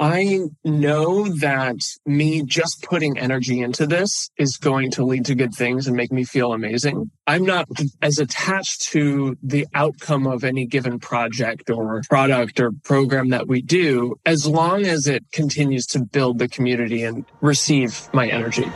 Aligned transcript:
I 0.00 0.42
know 0.62 1.26
that 1.38 1.74
me 2.06 2.44
just 2.44 2.84
putting 2.88 3.18
energy 3.18 3.60
into 3.60 3.84
this 3.84 4.30
is 4.38 4.56
going 4.56 4.92
to 4.92 5.04
lead 5.04 5.24
to 5.24 5.34
good 5.34 5.52
things 5.52 5.88
and 5.88 5.96
make 5.96 6.12
me 6.12 6.22
feel 6.22 6.52
amazing. 6.52 7.10
I'm 7.26 7.44
not 7.44 7.66
as 8.00 8.20
attached 8.20 8.82
to 8.90 9.36
the 9.42 9.66
outcome 9.74 10.28
of 10.28 10.44
any 10.44 10.66
given 10.66 11.00
project 11.00 11.68
or 11.68 12.02
product 12.08 12.60
or 12.60 12.70
program 12.84 13.30
that 13.30 13.48
we 13.48 13.60
do 13.60 14.14
as 14.24 14.46
long 14.46 14.86
as 14.86 15.08
it 15.08 15.24
continues 15.32 15.84
to 15.86 16.04
build 16.04 16.38
the 16.38 16.46
community 16.46 17.02
and 17.02 17.24
receive 17.40 18.08
my 18.14 18.28
energy. 18.28 18.70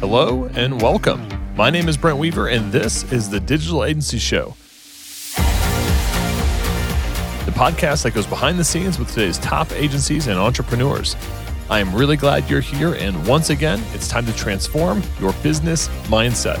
Hello 0.00 0.46
and 0.54 0.82
welcome. 0.82 1.24
My 1.54 1.70
name 1.70 1.88
is 1.88 1.96
Brent 1.96 2.18
Weaver, 2.18 2.48
and 2.48 2.72
this 2.72 3.04
is 3.12 3.30
the 3.30 3.38
Digital 3.38 3.84
Agency 3.84 4.18
Show 4.18 4.56
podcast 7.54 8.02
that 8.02 8.14
goes 8.14 8.26
behind 8.26 8.58
the 8.58 8.64
scenes 8.64 8.98
with 8.98 9.08
today's 9.08 9.38
top 9.38 9.70
agencies 9.72 10.26
and 10.26 10.38
entrepreneurs. 10.38 11.16
I 11.70 11.78
am 11.78 11.94
really 11.94 12.16
glad 12.16 12.50
you're 12.50 12.60
here, 12.60 12.94
and 12.94 13.26
once 13.26 13.50
again, 13.50 13.82
it's 13.92 14.08
time 14.08 14.26
to 14.26 14.34
transform 14.34 15.02
your 15.20 15.32
business 15.34 15.88
mindset. 16.08 16.60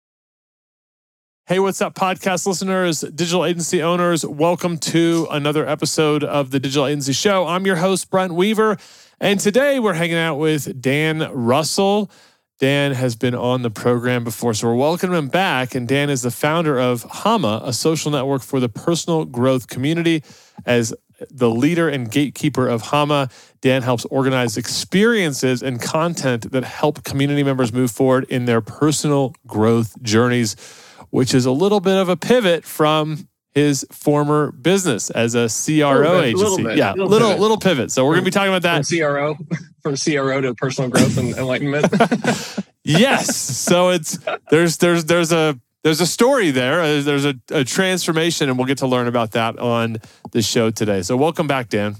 Hey, 1.51 1.59
what's 1.59 1.81
up, 1.81 1.95
podcast 1.95 2.47
listeners, 2.47 3.01
digital 3.01 3.43
agency 3.43 3.83
owners? 3.83 4.25
Welcome 4.25 4.77
to 4.77 5.27
another 5.29 5.67
episode 5.67 6.23
of 6.23 6.49
the 6.51 6.61
Digital 6.61 6.87
Agency 6.87 7.11
Show. 7.11 7.45
I'm 7.45 7.65
your 7.65 7.75
host, 7.75 8.09
Brent 8.09 8.33
Weaver, 8.33 8.77
and 9.19 9.37
today 9.37 9.77
we're 9.77 9.95
hanging 9.95 10.15
out 10.15 10.37
with 10.37 10.81
Dan 10.81 11.29
Russell. 11.33 12.09
Dan 12.59 12.93
has 12.93 13.17
been 13.17 13.35
on 13.35 13.63
the 13.63 13.69
program 13.69 14.23
before, 14.23 14.53
so 14.53 14.69
we're 14.69 14.75
welcoming 14.75 15.17
him 15.17 15.27
back. 15.27 15.75
And 15.75 15.89
Dan 15.89 16.09
is 16.09 16.21
the 16.21 16.31
founder 16.31 16.79
of 16.79 17.03
Hama, 17.03 17.61
a 17.65 17.73
social 17.73 18.11
network 18.11 18.43
for 18.43 18.61
the 18.61 18.69
personal 18.69 19.25
growth 19.25 19.67
community. 19.67 20.23
As 20.65 20.93
the 21.29 21.49
leader 21.49 21.89
and 21.89 22.09
gatekeeper 22.09 22.65
of 22.65 22.81
Hama, 22.81 23.27
Dan 23.59 23.81
helps 23.81 24.05
organize 24.05 24.55
experiences 24.55 25.61
and 25.61 25.81
content 25.81 26.53
that 26.53 26.63
help 26.63 27.03
community 27.03 27.43
members 27.43 27.73
move 27.73 27.91
forward 27.91 28.23
in 28.29 28.45
their 28.45 28.61
personal 28.61 29.35
growth 29.45 30.01
journeys 30.01 30.55
which 31.11 31.33
is 31.33 31.45
a 31.45 31.51
little 31.51 31.79
bit 31.79 31.97
of 31.97 32.09
a 32.09 32.17
pivot 32.17 32.65
from 32.65 33.27
his 33.53 33.85
former 33.91 34.51
business 34.51 35.09
as 35.09 35.35
a 35.35 35.47
CRO 35.47 36.21
bit, 36.21 36.29
agency. 36.29 36.63
Bit, 36.63 36.77
yeah, 36.77 36.93
little 36.93 37.07
little 37.07 37.27
pivot. 37.27 37.41
little 37.41 37.57
pivot. 37.57 37.91
So 37.91 38.05
we're 38.05 38.13
going 38.13 38.23
to 38.23 38.31
be 38.31 38.31
talking 38.31 38.53
about 38.53 38.63
that. 38.63 38.85
From 38.85 38.97
CRO 38.97 39.37
from 39.81 39.95
CRO 39.95 40.41
to 40.41 40.53
personal 40.55 40.89
growth 40.89 41.17
and 41.17 41.35
enlightenment. 41.35 41.87
yes. 42.83 43.35
So 43.35 43.89
it's 43.89 44.17
there's 44.49 44.77
there's 44.77 45.05
there's 45.05 45.31
a 45.31 45.59
there's 45.83 46.01
a 46.01 46.07
story 46.07 46.51
there. 46.51 46.81
Uh, 46.81 47.01
there's 47.01 47.25
a, 47.25 47.35
a 47.49 47.63
transformation, 47.63 48.49
and 48.49 48.57
we'll 48.57 48.67
get 48.67 48.77
to 48.79 48.87
learn 48.87 49.07
about 49.07 49.31
that 49.31 49.57
on 49.57 49.97
the 50.31 50.41
show 50.41 50.69
today. 50.69 51.01
So 51.01 51.17
welcome 51.17 51.47
back, 51.47 51.69
Dan. 51.69 51.95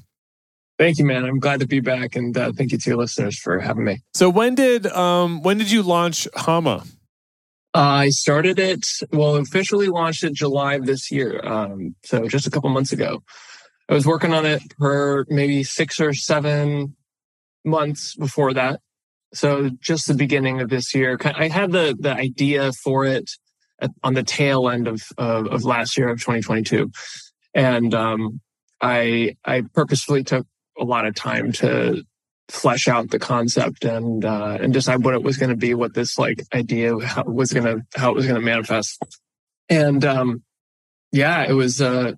Thank 0.78 1.00
you, 1.00 1.06
man. 1.06 1.26
I'm 1.26 1.40
glad 1.40 1.60
to 1.60 1.68
be 1.68 1.80
back, 1.80 2.16
and 2.16 2.36
uh, 2.36 2.52
thank 2.54 2.72
you 2.72 2.78
to 2.78 2.90
your 2.90 2.98
listeners 2.98 3.38
for 3.38 3.60
having 3.60 3.84
me. 3.84 4.02
So 4.14 4.30
when 4.30 4.56
did 4.56 4.88
um 4.88 5.42
when 5.42 5.58
did 5.58 5.72
you 5.72 5.84
launch 5.84 6.28
Hama? 6.36 6.84
I 7.74 8.10
started 8.10 8.60
it, 8.60 8.86
well, 9.12 9.36
officially 9.36 9.88
launched 9.88 10.24
it 10.24 10.34
July 10.34 10.76
of 10.76 10.86
this 10.86 11.12
year. 11.12 11.40
Um, 11.46 11.96
so 12.04 12.28
just 12.28 12.48
a 12.48 12.52
couple 12.52 12.70
months 12.70 12.92
ago. 12.92 13.24
I 13.88 13.94
was 13.94 14.06
working 14.06 14.34
on 14.34 14.46
it 14.46 14.62
for 14.78 15.26
maybe 15.30 15.64
six 15.64 16.00
or 16.00 16.14
seven 16.14 16.96
months 17.64 18.16
before 18.16 18.54
that. 18.54 18.82
So 19.34 19.70
just 19.80 20.08
the 20.08 20.14
beginning 20.14 20.60
of 20.60 20.70
this 20.70 20.94
year, 20.94 21.18
I 21.24 21.48
had 21.48 21.72
the, 21.72 21.96
the 21.98 22.14
idea 22.14 22.72
for 22.74 23.06
it 23.06 23.32
at, 23.82 23.92
on 24.04 24.14
the 24.14 24.24
tail 24.24 24.70
end 24.70 24.88
of, 24.88 25.02
of, 25.18 25.48
of, 25.48 25.64
last 25.64 25.98
year 25.98 26.10
of 26.10 26.20
2022. 26.20 26.92
And, 27.54 27.94
um, 27.94 28.42
I, 28.82 29.36
I 29.46 29.64
purposefully 29.74 30.24
took 30.24 30.48
a 30.78 30.84
lot 30.84 31.06
of 31.06 31.16
time 31.16 31.52
to 31.54 32.04
flesh 32.50 32.88
out 32.88 33.10
the 33.10 33.20
concept 33.20 33.86
and 33.86 34.26
uh, 34.26 34.58
and 34.60 34.74
decide 34.74 35.04
what 35.04 35.14
it 35.14 35.24
was 35.24 35.38
going 35.38 35.50
to 35.50 35.56
be, 35.56 35.74
what 35.74 35.94
this 35.94 36.18
like 36.18 36.44
idea 36.54 36.98
how 37.00 37.24
was 37.24 37.54
going 37.54 37.66
to 37.66 37.86
how 37.96 38.12
it 38.12 38.16
was 38.16 38.26
going 38.26 38.40
to 38.40 38.46
manifest. 38.46 39.02
And 39.70 40.04
um, 40.04 40.44
yeah, 41.12 41.44
it 41.44 41.54
was 41.54 41.82
uh, 41.82 42.14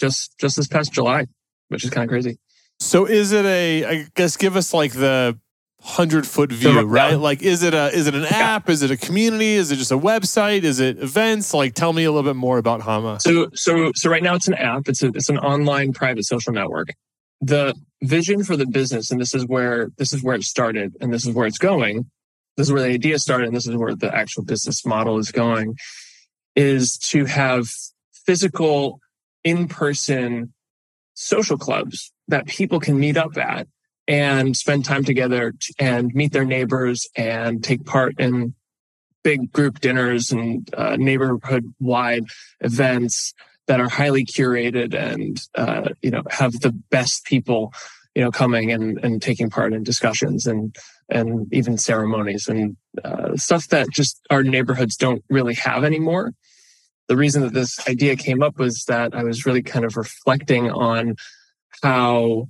just 0.00 0.38
just 0.38 0.56
this 0.56 0.68
past 0.68 0.92
July, 0.92 1.26
which 1.68 1.84
is 1.84 1.90
kind 1.90 2.04
of 2.04 2.10
crazy. 2.10 2.38
So 2.80 3.06
is 3.06 3.32
it 3.32 3.44
a? 3.44 3.84
I 3.84 4.06
guess 4.14 4.36
give 4.36 4.56
us 4.56 4.74
like 4.74 4.92
the 4.92 5.38
hundred 5.80 6.26
foot 6.26 6.52
view, 6.52 6.74
so, 6.74 6.82
right? 6.84 7.12
Yeah. 7.12 7.16
Like, 7.16 7.42
is 7.42 7.62
it 7.62 7.74
a 7.74 7.88
is 7.88 8.06
it 8.06 8.14
an 8.14 8.24
app? 8.24 8.68
Yeah. 8.68 8.72
Is 8.72 8.82
it 8.82 8.90
a 8.90 8.96
community? 8.96 9.54
Is 9.54 9.70
it 9.72 9.76
just 9.76 9.92
a 9.92 9.98
website? 9.98 10.62
Is 10.62 10.80
it 10.80 10.98
events? 10.98 11.52
Like, 11.54 11.74
tell 11.74 11.92
me 11.92 12.04
a 12.04 12.12
little 12.12 12.28
bit 12.28 12.36
more 12.36 12.58
about 12.58 12.82
Hama. 12.82 13.20
So 13.20 13.48
so 13.54 13.92
so 13.94 14.10
right 14.10 14.22
now 14.22 14.34
it's 14.34 14.48
an 14.48 14.54
app. 14.54 14.88
It's 14.88 15.02
a 15.02 15.08
it's 15.08 15.28
an 15.28 15.38
online 15.38 15.92
private 15.92 16.24
social 16.24 16.52
network 16.52 16.88
the 17.42 17.74
vision 18.02 18.44
for 18.44 18.56
the 18.56 18.66
business, 18.66 19.10
and 19.10 19.20
this 19.20 19.34
is 19.34 19.44
where 19.46 19.90
this 19.98 20.12
is 20.12 20.22
where 20.22 20.36
it 20.36 20.44
started, 20.44 20.94
and 21.00 21.12
this 21.12 21.26
is 21.26 21.34
where 21.34 21.46
it's 21.46 21.58
going. 21.58 22.08
This 22.56 22.68
is 22.68 22.72
where 22.72 22.82
the 22.82 22.94
idea 22.94 23.18
started, 23.18 23.48
and 23.48 23.56
this 23.56 23.66
is 23.66 23.76
where 23.76 23.94
the 23.94 24.14
actual 24.14 24.44
business 24.44 24.86
model 24.86 25.18
is 25.18 25.32
going. 25.32 25.76
Is 26.54 26.96
to 27.10 27.24
have 27.24 27.66
physical, 28.24 29.00
in-person 29.42 30.52
social 31.14 31.58
clubs 31.58 32.12
that 32.28 32.46
people 32.46 32.78
can 32.78 32.98
meet 32.98 33.16
up 33.16 33.36
at 33.36 33.66
and 34.06 34.56
spend 34.56 34.84
time 34.84 35.04
together 35.04 35.52
and 35.78 36.14
meet 36.14 36.32
their 36.32 36.44
neighbors 36.44 37.08
and 37.16 37.62
take 37.62 37.84
part 37.84 38.18
in 38.18 38.54
big 39.22 39.52
group 39.52 39.80
dinners 39.80 40.30
and 40.30 40.72
uh, 40.74 40.96
neighborhood 40.96 41.74
wide 41.80 42.24
events 42.60 43.34
that 43.68 43.80
are 43.80 43.88
highly 43.88 44.24
curated 44.24 44.94
and 44.94 45.40
uh, 45.54 45.88
you 46.02 46.10
know 46.10 46.22
have 46.30 46.52
the 46.60 46.72
best 46.90 47.24
people 47.24 47.72
you 48.14 48.22
know 48.22 48.30
coming 48.30 48.70
and 48.70 48.98
and 49.04 49.22
taking 49.22 49.50
part 49.50 49.72
in 49.72 49.82
discussions 49.82 50.46
and 50.46 50.76
and 51.08 51.52
even 51.52 51.78
ceremonies 51.78 52.48
and 52.48 52.76
uh, 53.04 53.36
stuff 53.36 53.68
that 53.68 53.88
just 53.90 54.20
our 54.30 54.42
neighborhoods 54.42 54.96
don't 54.96 55.24
really 55.28 55.54
have 55.54 55.84
anymore. 55.84 56.32
The 57.08 57.16
reason 57.16 57.42
that 57.42 57.52
this 57.52 57.86
idea 57.88 58.16
came 58.16 58.42
up 58.42 58.58
was 58.58 58.84
that 58.84 59.14
I 59.14 59.22
was 59.24 59.44
really 59.44 59.62
kind 59.62 59.84
of 59.84 59.96
reflecting 59.96 60.70
on 60.70 61.16
how 61.82 62.48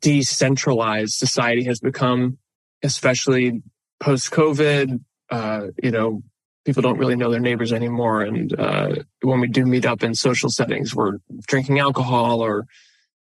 decentralized 0.00 1.14
society 1.14 1.64
has 1.64 1.80
become, 1.80 2.38
especially 2.82 3.62
post 4.00 4.30
COVID. 4.30 5.00
Uh, 5.30 5.68
you 5.82 5.90
know, 5.90 6.22
people 6.64 6.82
don't 6.82 6.98
really 6.98 7.16
know 7.16 7.30
their 7.30 7.40
neighbors 7.40 7.72
anymore. 7.72 8.22
And 8.22 8.58
uh, 8.58 8.96
when 9.22 9.40
we 9.40 9.48
do 9.48 9.64
meet 9.64 9.86
up 9.86 10.02
in 10.02 10.14
social 10.14 10.50
settings, 10.50 10.94
we're 10.94 11.18
drinking 11.46 11.78
alcohol 11.78 12.40
or 12.40 12.66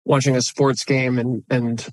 watching 0.04 0.36
a 0.36 0.42
sports 0.42 0.84
game 0.84 1.18
and, 1.18 1.42
and, 1.50 1.88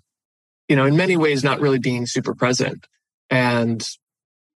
you 0.68 0.76
know, 0.76 0.86
in 0.86 0.96
many 0.96 1.18
ways, 1.18 1.44
not 1.44 1.60
really 1.60 1.80
being 1.80 2.06
super 2.06 2.36
present. 2.36 2.86
And 3.30 3.84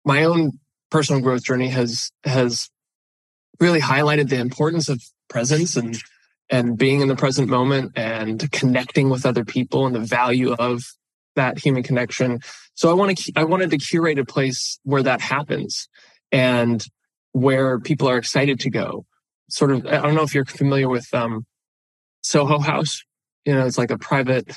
my 0.04 0.24
own 0.24 0.58
personal 0.90 1.22
growth 1.22 1.44
journey 1.44 1.68
has, 1.68 2.10
has 2.24 2.68
really 3.60 3.80
highlighted 3.80 4.28
the 4.28 4.38
importance 4.38 4.88
of 4.88 5.00
presence 5.28 5.76
and, 5.76 5.96
and 6.50 6.76
being 6.76 7.00
in 7.00 7.08
the 7.08 7.16
present 7.16 7.48
moment 7.48 7.92
and 7.96 8.50
connecting 8.50 9.08
with 9.08 9.24
other 9.24 9.44
people 9.44 9.86
and 9.86 9.94
the 9.94 10.00
value 10.00 10.52
of 10.52 10.82
that 11.36 11.58
human 11.58 11.82
connection. 11.82 12.40
So 12.74 12.90
I 12.90 12.94
want 12.94 13.16
to, 13.16 13.32
I 13.36 13.44
wanted 13.44 13.70
to 13.70 13.78
curate 13.78 14.18
a 14.18 14.24
place 14.24 14.78
where 14.82 15.02
that 15.04 15.20
happens 15.20 15.88
and 16.34 16.84
where 17.30 17.78
people 17.78 18.08
are 18.08 18.18
excited 18.18 18.58
to 18.58 18.70
go. 18.70 19.06
Sort 19.48 19.70
of, 19.70 19.86
I 19.86 20.02
don't 20.02 20.16
know 20.16 20.24
if 20.24 20.34
you're 20.34 20.44
familiar 20.44 20.88
with 20.88 21.06
um, 21.14 21.46
Soho 22.22 22.58
House. 22.58 23.04
You 23.44 23.54
know, 23.54 23.64
it's 23.64 23.78
like 23.78 23.92
a 23.92 23.98
private 23.98 24.52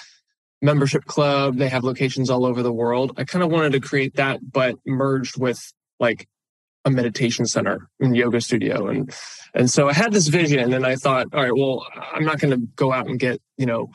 membership 0.59 1.05
club. 1.05 1.57
They 1.57 1.69
have 1.69 1.83
locations 1.83 2.31
all 2.31 2.45
over 2.45 2.63
the 2.63 2.73
world. 2.73 3.11
I 3.17 3.25
kind 3.25 3.43
of 3.43 3.51
wanted 3.51 3.73
to 3.73 3.79
create 3.79 4.15
that, 4.15 4.39
but 4.51 4.75
merged 4.87 5.39
with 5.39 5.71
like 5.99 6.27
a 6.83 6.89
meditation 6.89 7.45
center 7.45 7.89
and 7.99 8.17
yoga 8.17 8.41
studio. 8.41 8.87
And, 8.87 9.13
and 9.53 9.69
so 9.69 9.87
I 9.87 9.93
had 9.93 10.11
this 10.11 10.29
vision 10.29 10.73
and 10.73 10.85
I 10.85 10.95
thought, 10.95 11.27
all 11.33 11.43
right, 11.43 11.55
well, 11.55 11.85
I'm 12.11 12.25
not 12.25 12.39
going 12.39 12.59
to 12.59 12.65
go 12.75 12.91
out 12.91 13.07
and 13.07 13.19
get, 13.19 13.39
you 13.57 13.67
know, 13.67 13.91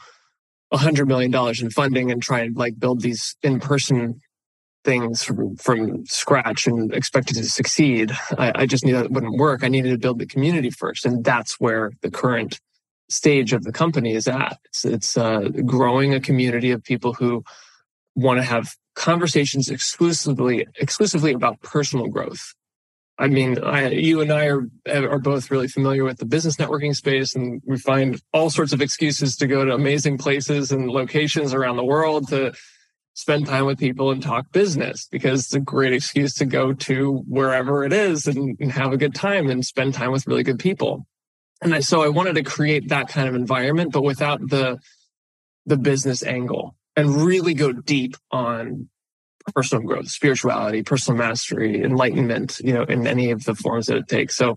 a 0.71 0.77
hundred 0.77 1.09
million 1.09 1.33
dollars 1.33 1.61
in 1.61 1.71
funding 1.71 2.13
and 2.13 2.23
try 2.23 2.41
and 2.41 2.57
like 2.57 2.79
build 2.79 3.01
these 3.01 3.35
in-person 3.43 4.21
things 4.85 5.23
from, 5.23 5.57
from 5.57 6.05
scratch 6.07 6.67
and 6.67 6.93
expected 6.93 7.37
to 7.37 7.45
succeed. 7.45 8.13
I, 8.37 8.53
I 8.55 8.67
just 8.67 8.85
knew 8.85 8.95
that 8.95 9.11
wouldn't 9.11 9.39
work. 9.39 9.63
I 9.63 9.69
needed 9.69 9.91
to 9.91 9.99
build 9.99 10.19
the 10.19 10.27
community 10.27 10.71
first. 10.71 11.07
And 11.07 11.25
that's 11.25 11.61
where 11.61 11.93
the 12.03 12.11
current 12.11 12.61
stage 13.09 13.53
of 13.53 13.63
the 13.63 13.73
company 13.73 14.15
is 14.15 14.27
at. 14.27 14.59
It's, 14.67 14.85
it's 14.85 15.17
uh, 15.17 15.49
growing 15.65 16.15
a 16.15 16.21
community 16.21 16.71
of 16.71 16.83
people 16.83 17.15
who 17.15 17.45
want 18.15 18.39
to 18.39 18.45
have 18.45 18.75
conversations 18.95 19.71
exclusively 19.71 20.67
exclusively 20.77 21.33
about 21.33 21.61
personal 21.63 22.09
growth. 22.09 22.55
I 23.19 23.29
mean, 23.29 23.63
I, 23.63 23.89
you 23.89 24.21
and 24.21 24.33
I 24.33 24.47
are 24.47 24.67
are 24.87 25.19
both 25.19 25.51
really 25.51 25.69
familiar 25.69 26.05
with 26.05 26.19
the 26.19 26.27
business 26.27 26.57
networking 26.57 26.95
space, 26.95 27.35
and 27.35 27.63
we 27.67 27.79
find 27.79 28.21
all 28.33 28.51
sorts 28.51 28.73
of 28.73 28.83
excuses 28.83 29.37
to 29.37 29.47
go 29.47 29.65
to 29.65 29.75
amazing 29.75 30.19
places 30.19 30.73
and 30.73 30.91
locations 30.91 31.55
around 31.55 31.77
the 31.77 31.85
world 31.85 32.29
to 32.29 32.53
spend 33.15 33.47
time 33.47 33.67
with 33.67 33.79
people 33.79 34.11
and 34.11 34.23
talk 34.23 34.51
business 34.53 35.07
because 35.11 35.41
it's 35.41 35.55
a 35.55 35.61
great 35.61 35.93
excuse 35.93 36.35
to 36.35 36.47
go 36.47 36.73
to 36.73 37.19
wherever 37.29 37.85
it 37.85 37.93
is 37.93 38.27
and, 38.27 38.57
and 38.59 38.73
have 38.73 38.93
a 38.93 38.97
good 38.97 39.15
time 39.15 39.51
and 39.51 39.65
spend 39.65 39.95
time 39.95 40.11
with 40.11 40.27
really 40.27 40.43
good 40.43 40.59
people. 40.59 41.07
And 41.61 41.85
so 41.85 42.03
I 42.03 42.09
wanted 42.09 42.35
to 42.37 42.43
create 42.43 42.89
that 42.89 43.09
kind 43.09 43.29
of 43.29 43.35
environment, 43.35 43.93
but 43.93 44.03
without 44.03 44.41
the 44.49 44.79
the 45.65 45.77
business 45.77 46.25
angle 46.25 46.75
and 46.97 47.23
really 47.23 47.55
go 47.55 47.73
deep 47.73 48.17
on 48.33 48.89
personal 49.55 49.85
growth, 49.85 50.09
spirituality, 50.09 50.83
personal 50.83 51.19
mastery, 51.19 51.83
enlightenment, 51.83 52.59
you 52.61 52.73
know, 52.73 52.83
in 52.83 53.07
any 53.07 53.31
of 53.31 53.45
the 53.45 53.55
forms 53.55 53.87
that 53.87 53.97
it 53.97 54.09
takes. 54.09 54.37
So 54.37 54.57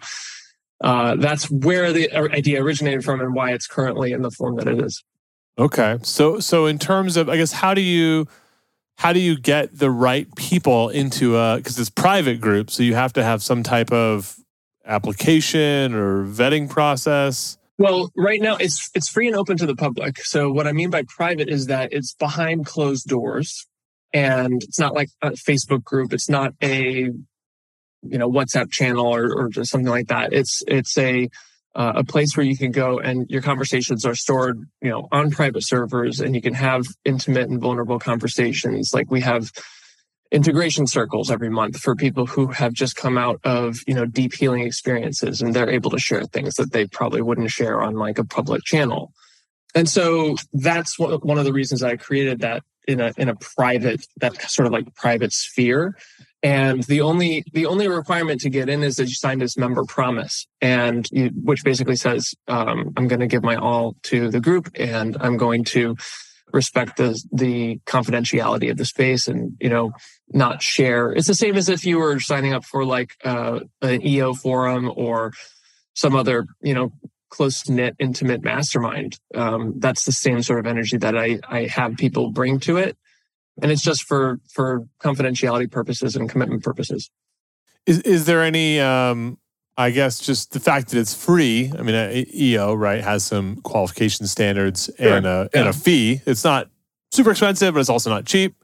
uh, 0.83 1.15
that's 1.15 1.49
where 1.49 1.93
the 1.93 2.11
idea 2.11 2.61
originated 2.61 3.03
from 3.03 3.21
and 3.21 3.35
why 3.35 3.51
it's 3.51 3.67
currently 3.67 4.11
in 4.11 4.21
the 4.21 4.31
form 4.31 4.55
that 4.55 4.67
it 4.67 4.81
is. 4.81 5.03
Okay. 5.57 5.99
So 6.01 6.39
so 6.39 6.65
in 6.65 6.79
terms 6.79 7.17
of 7.17 7.29
I 7.29 7.37
guess 7.37 7.51
how 7.51 7.73
do 7.73 7.81
you 7.81 8.27
how 8.97 9.13
do 9.13 9.19
you 9.19 9.37
get 9.37 9.77
the 9.77 9.91
right 9.91 10.33
people 10.35 10.89
into 10.89 11.37
a 11.37 11.57
because 11.57 11.77
it's 11.79 11.89
private 11.89 12.39
group, 12.39 12.71
so 12.71 12.83
you 12.83 12.95
have 12.95 13.13
to 13.13 13.23
have 13.23 13.43
some 13.43 13.63
type 13.63 13.91
of 13.91 14.37
application 14.85 15.93
or 15.93 16.25
vetting 16.25 16.69
process? 16.69 17.57
Well, 17.77 18.11
right 18.15 18.41
now 18.41 18.55
it's 18.55 18.89
it's 18.95 19.09
free 19.09 19.27
and 19.27 19.35
open 19.35 19.57
to 19.57 19.65
the 19.65 19.75
public. 19.75 20.19
So 20.19 20.51
what 20.51 20.65
I 20.65 20.71
mean 20.71 20.89
by 20.89 21.03
private 21.07 21.49
is 21.49 21.67
that 21.67 21.91
it's 21.91 22.13
behind 22.13 22.65
closed 22.65 23.07
doors 23.07 23.67
and 24.13 24.63
it's 24.63 24.79
not 24.79 24.93
like 24.93 25.09
a 25.21 25.31
Facebook 25.31 25.83
group. 25.83 26.13
It's 26.13 26.29
not 26.29 26.53
a 26.63 27.11
you 28.07 28.17
know 28.17 28.31
WhatsApp 28.31 28.71
channel 28.71 29.13
or, 29.13 29.49
or 29.57 29.65
something 29.65 29.89
like 29.89 30.07
that. 30.07 30.31
It's 30.31 30.63
it's 30.67 30.97
a 30.97 31.29
uh, 31.75 31.93
a 31.95 32.03
place 32.03 32.35
where 32.37 32.45
you 32.45 32.57
can 32.57 32.71
go 32.71 32.99
and 32.99 33.29
your 33.29 33.41
conversations 33.41 34.05
are 34.05 34.15
stored, 34.15 34.59
you 34.81 34.89
know, 34.89 35.07
on 35.11 35.29
private 35.29 35.65
servers, 35.65 36.21
and 36.21 36.33
you 36.33 36.41
can 36.41 36.53
have 36.53 36.85
intimate 37.03 37.49
and 37.49 37.61
vulnerable 37.61 37.99
conversations. 37.99 38.91
Like 38.93 39.11
we 39.11 39.21
have 39.21 39.51
integration 40.31 40.87
circles 40.87 41.29
every 41.29 41.49
month 41.49 41.77
for 41.77 41.95
people 41.95 42.25
who 42.25 42.47
have 42.47 42.73
just 42.73 42.95
come 42.95 43.17
out 43.17 43.39
of 43.43 43.77
you 43.87 43.93
know 43.93 44.05
deep 44.05 44.33
healing 44.33 44.63
experiences 44.63 45.41
and 45.41 45.53
they're 45.53 45.69
able 45.69 45.91
to 45.91 45.99
share 45.99 46.23
things 46.23 46.55
that 46.55 46.71
they 46.71 46.87
probably 46.87 47.21
wouldn't 47.21 47.51
share 47.51 47.81
on 47.81 47.95
like 47.95 48.17
a 48.17 48.25
public 48.25 48.63
channel 48.63 49.13
and 49.75 49.87
so 49.87 50.35
that's 50.51 50.97
one 50.97 51.37
of 51.37 51.45
the 51.45 51.53
reasons 51.53 51.83
i 51.83 51.95
created 51.95 52.39
that 52.39 52.63
in 52.87 52.99
a 52.99 53.13
in 53.17 53.29
a 53.29 53.35
private 53.35 54.05
that 54.17 54.41
sort 54.49 54.65
of 54.65 54.73
like 54.73 54.93
private 54.95 55.31
sphere 55.31 55.95
and 56.45 56.83
the 56.83 57.01
only 57.01 57.43
the 57.53 57.65
only 57.65 57.87
requirement 57.87 58.39
to 58.41 58.51
get 58.51 58.69
in 58.69 58.83
is 58.83 58.97
that 58.97 59.07
you 59.07 59.15
sign 59.15 59.39
this 59.39 59.57
member 59.57 59.83
promise. 59.83 60.45
And 60.61 61.09
you, 61.11 61.31
which 61.43 61.63
basically 61.63 61.95
says 61.95 62.35
um, 62.47 62.93
i'm 62.95 63.07
going 63.07 63.19
to 63.19 63.27
give 63.27 63.43
my 63.43 63.55
all 63.55 63.95
to 64.03 64.29
the 64.29 64.39
group 64.39 64.69
and 64.75 65.17
i'm 65.19 65.37
going 65.37 65.63
to 65.75 65.97
respect 66.53 66.97
the 66.97 67.19
the 67.31 67.79
confidentiality 67.87 68.69
of 68.69 68.77
the 68.77 68.85
space 68.85 69.27
and 69.27 69.57
you 69.59 69.69
know 69.69 69.91
not 70.29 70.61
share. 70.61 71.11
It's 71.11 71.27
the 71.27 71.33
same 71.33 71.55
as 71.55 71.67
if 71.67 71.83
you 71.83 71.97
were 71.97 72.19
signing 72.19 72.53
up 72.53 72.63
for 72.63 72.85
like 72.85 73.11
uh, 73.23 73.61
an 73.81 74.05
eo 74.05 74.35
forum 74.35 74.91
or 74.95 75.33
some 75.95 76.15
other 76.15 76.45
you 76.61 76.75
know 76.75 76.91
close 77.29 77.67
knit 77.67 77.95
intimate 77.97 78.43
mastermind. 78.43 79.17
Um, 79.33 79.79
that's 79.79 80.05
the 80.05 80.11
same 80.11 80.43
sort 80.43 80.59
of 80.59 80.67
energy 80.67 80.97
that 80.97 81.17
i 81.17 81.39
i 81.49 81.65
have 81.65 81.97
people 81.97 82.31
bring 82.31 82.59
to 82.61 82.77
it 82.77 82.97
and 83.61 83.71
it's 83.71 83.81
just 83.81 84.03
for 84.03 84.39
for 84.51 84.87
confidentiality 84.99 85.69
purposes 85.69 86.15
and 86.15 86.29
commitment 86.29 86.63
purposes 86.63 87.09
is 87.85 87.99
is 87.99 88.25
there 88.25 88.43
any 88.43 88.79
um 88.79 89.37
I 89.77 89.91
guess 89.91 90.19
just 90.19 90.53
the 90.53 90.59
fact 90.59 90.89
that 90.89 90.99
it's 90.99 91.13
free. 91.13 91.71
I 91.77 91.81
mean, 91.81 92.25
EO 92.33 92.73
right 92.73 93.03
has 93.03 93.25
some 93.25 93.57
qualification 93.57 94.25
standards 94.25 94.89
sure. 94.97 95.17
and 95.17 95.25
a 95.25 95.49
yeah. 95.53 95.59
and 95.59 95.69
a 95.69 95.73
fee. 95.73 96.21
It's 96.25 96.43
not 96.43 96.69
super 97.11 97.31
expensive, 97.31 97.73
but 97.73 97.81
it's 97.81 97.89
also 97.89 98.09
not 98.09 98.25
cheap. 98.25 98.55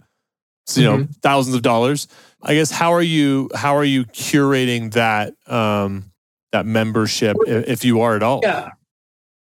It's 0.63 0.77
you 0.77 0.87
mm-hmm. 0.87 1.01
know 1.01 1.07
thousands 1.21 1.55
of 1.55 1.63
dollars. 1.63 2.07
I 2.41 2.53
guess 2.53 2.71
how 2.71 2.93
are 2.93 3.01
you 3.01 3.49
how 3.53 3.75
are 3.75 3.83
you 3.83 4.05
curating 4.05 4.93
that 4.93 5.33
um, 5.47 6.11
that 6.53 6.65
membership 6.65 7.35
if 7.45 7.83
you 7.83 8.01
are 8.01 8.15
at 8.15 8.23
all? 8.23 8.39
Yeah, 8.41 8.69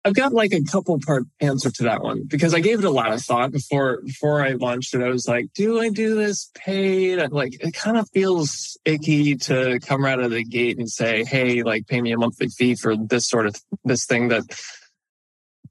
I've 0.08 0.14
got 0.14 0.32
like 0.32 0.54
a 0.54 0.64
couple 0.64 0.98
part 1.06 1.24
answer 1.42 1.70
to 1.70 1.84
that 1.84 2.02
one 2.02 2.24
because 2.28 2.54
I 2.54 2.62
gave 2.62 2.80
it 2.80 2.86
a 2.86 2.90
lot 2.90 3.12
of 3.12 3.22
thought 3.22 3.52
before 3.52 4.02
before 4.04 4.42
I 4.42 4.54
launched 4.54 4.96
it. 4.96 5.02
I 5.02 5.10
was 5.10 5.28
like, 5.28 5.48
do 5.54 5.82
I 5.82 5.90
do 5.90 6.16
this 6.16 6.50
paid? 6.56 7.30
Like 7.30 7.62
it 7.62 7.74
kind 7.74 7.98
of 7.98 8.10
feels 8.12 8.78
icky 8.86 9.36
to 9.36 9.82
come 9.82 10.06
right 10.06 10.14
out 10.14 10.24
of 10.24 10.32
the 10.32 10.46
gate 10.46 10.78
and 10.78 10.90
say, 10.90 11.26
hey, 11.26 11.62
like 11.62 11.88
pay 11.88 12.02
me 12.02 12.14
a 12.14 12.18
monthly 12.18 12.48
fee 12.48 12.76
for 12.76 12.96
this 12.96 13.28
sort 13.28 13.48
of 13.48 13.58
this 13.84 14.06
thing 14.06 14.30
that 14.30 14.44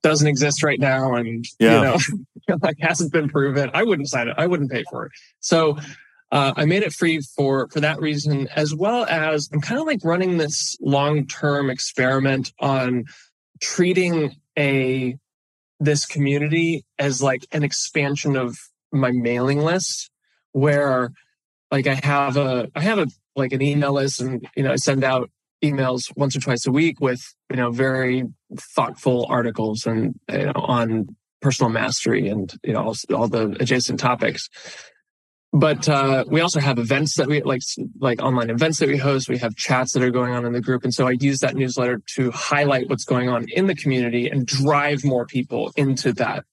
doesn't 0.02 0.28
exist 0.28 0.62
right 0.62 0.78
now 0.78 1.14
and 1.14 1.46
yeah. 1.58 1.96
you 1.96 1.98
know 2.48 2.58
like 2.62 2.76
hasn't 2.78 3.14
been 3.14 3.30
proven. 3.30 3.70
I 3.72 3.84
wouldn't 3.84 4.10
sign 4.10 4.28
it. 4.28 4.34
I 4.36 4.46
wouldn't 4.46 4.70
pay 4.70 4.84
for 4.90 5.06
it. 5.06 5.12
So 5.40 5.78
uh, 6.30 6.52
I 6.56 6.66
made 6.66 6.82
it 6.82 6.92
free 6.92 7.20
for 7.20 7.68
for 7.68 7.80
that 7.80 8.00
reason, 8.00 8.48
as 8.48 8.74
well 8.74 9.06
as 9.06 9.48
I'm 9.50 9.62
kind 9.62 9.80
of 9.80 9.86
like 9.86 10.00
running 10.04 10.36
this 10.36 10.76
long 10.80 11.26
term 11.26 11.70
experiment 11.70 12.52
on 12.58 13.04
treating 13.60 14.36
a 14.58 15.16
this 15.78 16.06
community 16.06 16.84
as 16.98 17.22
like 17.22 17.46
an 17.52 17.62
expansion 17.62 18.36
of 18.36 18.56
my 18.92 19.10
mailing 19.12 19.58
list 19.58 20.10
where 20.52 21.12
like 21.70 21.86
I 21.86 22.00
have 22.02 22.36
a 22.36 22.68
I 22.74 22.80
have 22.80 22.98
a 22.98 23.06
like 23.34 23.52
an 23.52 23.62
email 23.62 23.92
list 23.92 24.20
and 24.20 24.48
you 24.56 24.62
know 24.62 24.72
I 24.72 24.76
send 24.76 25.04
out 25.04 25.30
emails 25.62 26.12
once 26.16 26.36
or 26.36 26.40
twice 26.40 26.66
a 26.66 26.72
week 26.72 27.00
with 27.00 27.34
you 27.50 27.56
know 27.56 27.70
very 27.70 28.24
thoughtful 28.56 29.26
articles 29.28 29.86
and 29.86 30.18
you 30.30 30.46
know 30.46 30.52
on 30.54 31.16
personal 31.42 31.70
mastery 31.70 32.28
and 32.28 32.54
you 32.64 32.72
know 32.72 32.82
all, 32.82 32.96
all 33.14 33.28
the 33.28 33.56
adjacent 33.60 34.00
topics 34.00 34.48
but 35.58 35.88
uh, 35.88 36.22
we 36.28 36.42
also 36.42 36.60
have 36.60 36.78
events 36.78 37.16
that 37.16 37.28
we 37.28 37.40
like 37.42 37.62
like 37.98 38.20
online 38.20 38.50
events 38.50 38.78
that 38.78 38.90
we 38.90 38.98
host. 38.98 39.26
We 39.26 39.38
have 39.38 39.56
chats 39.56 39.92
that 39.94 40.02
are 40.02 40.10
going 40.10 40.34
on 40.34 40.44
in 40.44 40.52
the 40.52 40.60
group. 40.60 40.84
And 40.84 40.92
so 40.92 41.08
i 41.08 41.12
use 41.12 41.38
that 41.38 41.54
newsletter 41.54 42.02
to 42.16 42.30
highlight 42.30 42.90
what's 42.90 43.04
going 43.04 43.30
on 43.30 43.46
in 43.48 43.66
the 43.66 43.74
community 43.74 44.28
and 44.28 44.46
drive 44.46 45.02
more 45.02 45.24
people 45.24 45.72
into 45.74 46.12
that 46.14 46.44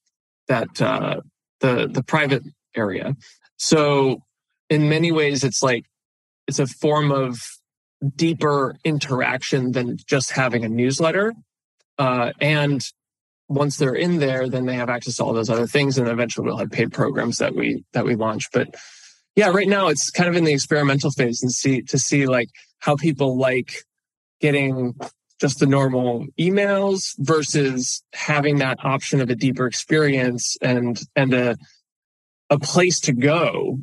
that 0.48 0.82
uh, 0.82 1.20
the 1.60 1.90
the 1.92 2.02
private 2.02 2.44
area. 2.78 3.18
So 3.58 4.24
in 4.70 4.88
many 4.88 5.12
ways 5.12 5.44
it's 5.44 5.62
like 5.62 5.84
it's 6.48 6.60
a 6.60 6.68
form 6.68 7.12
of 7.12 7.42
deeper 8.16 8.78
interaction 8.86 9.74
than 9.74 9.98
just 10.08 10.32
having 10.32 10.64
a 10.64 10.70
newsletter. 10.70 11.34
Uh, 11.98 12.32
and 12.40 12.82
once 13.50 13.78
they're 13.78 13.94
in 13.94 14.20
there, 14.20 14.48
then 14.48 14.66
they 14.66 14.76
have 14.76 14.90
access 14.90 15.18
to 15.18 15.24
all 15.24 15.34
those 15.34 15.50
other 15.50 15.68
things, 15.68 15.98
and 15.98 16.08
eventually 16.08 16.46
we'll 16.46 16.58
have 16.58 16.72
paid 16.72 16.92
programs 16.92 17.38
that 17.38 17.54
we 17.54 17.84
that 17.92 18.06
we 18.06 18.16
launch. 18.16 18.50
But 18.52 18.76
yeah, 19.36 19.50
right 19.50 19.68
now 19.68 19.88
it's 19.88 20.10
kind 20.10 20.30
of 20.30 20.36
in 20.36 20.44
the 20.44 20.54
experimental 20.54 21.12
phase 21.12 21.42
and 21.42 21.52
see 21.52 21.82
to 21.84 21.98
see 21.98 22.26
like 22.26 22.50
how 22.80 22.96
people 22.96 23.38
like 23.38 23.84
getting 24.40 24.94
just 25.40 25.60
the 25.60 25.66
normal 25.66 26.26
emails 26.40 27.16
versus 27.18 28.04
having 28.14 28.60
that 28.60 28.78
option 28.84 29.22
of 29.22 29.30
a 29.30 29.36
deeper 29.36 29.66
experience 29.66 30.56
and 30.62 31.02
and 31.16 31.34
a 31.34 31.58
a 32.50 32.60
place 32.60 33.00
to 33.00 33.14
go 33.14 33.80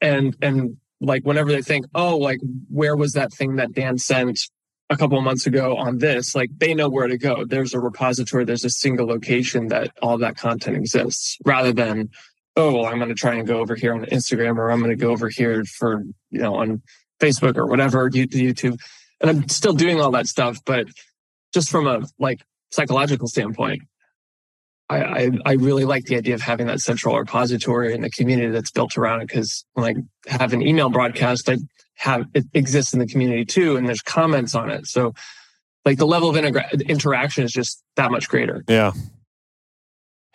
and 0.00 0.36
and 0.40 0.76
like 1.00 1.24
whenever 1.24 1.52
they 1.52 1.62
think 1.62 1.86
oh 1.94 2.16
like 2.16 2.40
where 2.68 2.96
was 2.96 3.12
that 3.12 3.32
thing 3.32 3.56
that 3.56 3.72
dan 3.72 3.98
sent 3.98 4.48
a 4.90 4.96
couple 4.96 5.20
months 5.20 5.46
ago 5.46 5.76
on 5.76 5.98
this, 5.98 6.34
like 6.34 6.50
they 6.56 6.74
know 6.74 6.88
where 6.88 7.06
to 7.06 7.18
go. 7.18 7.44
There's 7.44 7.74
a 7.74 7.80
repository, 7.80 8.44
there's 8.44 8.64
a 8.64 8.70
single 8.70 9.06
location 9.06 9.68
that 9.68 9.92
all 10.00 10.18
that 10.18 10.36
content 10.36 10.76
exists 10.76 11.36
rather 11.44 11.72
than, 11.72 12.10
oh, 12.56 12.72
well, 12.72 12.86
I'm 12.86 12.98
going 12.98 13.08
to 13.08 13.14
try 13.14 13.34
and 13.34 13.46
go 13.46 13.58
over 13.58 13.74
here 13.74 13.94
on 13.94 14.04
Instagram 14.06 14.56
or 14.56 14.70
I'm 14.70 14.80
going 14.80 14.90
to 14.90 14.96
go 14.96 15.10
over 15.10 15.28
here 15.28 15.64
for, 15.64 16.02
you 16.30 16.40
know, 16.40 16.56
on 16.56 16.82
Facebook 17.20 17.56
or 17.56 17.66
whatever, 17.66 18.10
YouTube. 18.10 18.78
And 19.20 19.30
I'm 19.30 19.48
still 19.48 19.72
doing 19.72 20.00
all 20.00 20.10
that 20.12 20.26
stuff, 20.26 20.58
but 20.64 20.86
just 21.52 21.70
from 21.70 21.86
a 21.86 22.02
like 22.18 22.40
psychological 22.70 23.28
standpoint, 23.28 23.82
I, 24.90 25.02
I, 25.02 25.30
I 25.44 25.52
really 25.52 25.84
like 25.84 26.04
the 26.04 26.16
idea 26.16 26.34
of 26.34 26.40
having 26.40 26.66
that 26.66 26.80
central 26.80 27.18
repository 27.18 27.94
and 27.94 28.02
the 28.02 28.10
community 28.10 28.50
that's 28.50 28.70
built 28.70 28.96
around 28.96 29.20
it. 29.20 29.28
Cause 29.28 29.64
when 29.74 30.08
I 30.28 30.30
have 30.30 30.52
an 30.52 30.62
email 30.62 30.88
broadcast, 30.88 31.48
I 31.48 31.58
have 31.96 32.26
it 32.34 32.46
exists 32.54 32.92
in 32.92 33.00
the 33.00 33.06
community 33.06 33.44
too, 33.44 33.76
and 33.76 33.86
there's 33.86 34.00
comments 34.00 34.54
on 34.54 34.70
it. 34.70 34.86
So 34.86 35.14
like 35.84 35.98
the 35.98 36.06
level 36.06 36.30
of 36.30 36.36
interaction 36.36 37.44
is 37.44 37.52
just 37.52 37.82
that 37.96 38.10
much 38.10 38.28
greater. 38.28 38.64
Yeah. 38.68 38.92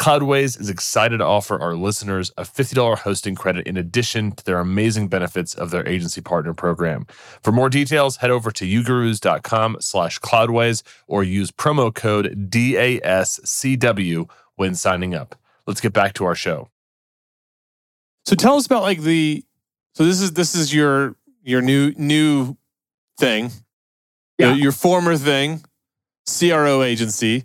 Cloudways 0.00 0.58
is 0.58 0.70
excited 0.70 1.18
to 1.18 1.26
offer 1.26 1.60
our 1.60 1.74
listeners 1.74 2.32
a 2.38 2.44
$50 2.44 3.00
hosting 3.00 3.34
credit 3.34 3.66
in 3.66 3.76
addition 3.76 4.32
to 4.32 4.42
their 4.42 4.58
amazing 4.58 5.08
benefits 5.08 5.54
of 5.54 5.70
their 5.70 5.86
agency 5.86 6.22
partner 6.22 6.54
program. 6.54 7.04
For 7.42 7.52
more 7.52 7.68
details, 7.68 8.16
head 8.16 8.30
over 8.30 8.50
to 8.50 8.64
ugurus.com 8.64 9.76
slash 9.80 10.18
cloudways 10.20 10.82
or 11.06 11.22
use 11.22 11.50
promo 11.50 11.94
code 11.94 12.48
DASCW 12.50 14.30
when 14.56 14.74
signing 14.74 15.14
up. 15.14 15.36
Let's 15.66 15.82
get 15.82 15.92
back 15.92 16.14
to 16.14 16.24
our 16.24 16.34
show. 16.34 16.70
So 18.24 18.34
tell 18.34 18.54
us 18.54 18.64
about 18.64 18.80
like 18.80 19.02
the 19.02 19.44
so 19.94 20.06
this 20.06 20.22
is 20.22 20.32
this 20.32 20.54
is 20.54 20.72
your 20.72 21.14
your 21.42 21.60
new 21.60 21.92
new 21.98 22.56
thing. 23.18 23.50
Yeah. 24.38 24.54
Your 24.54 24.72
former 24.72 25.18
thing, 25.18 25.62
CRO 26.26 26.82
agency. 26.82 27.44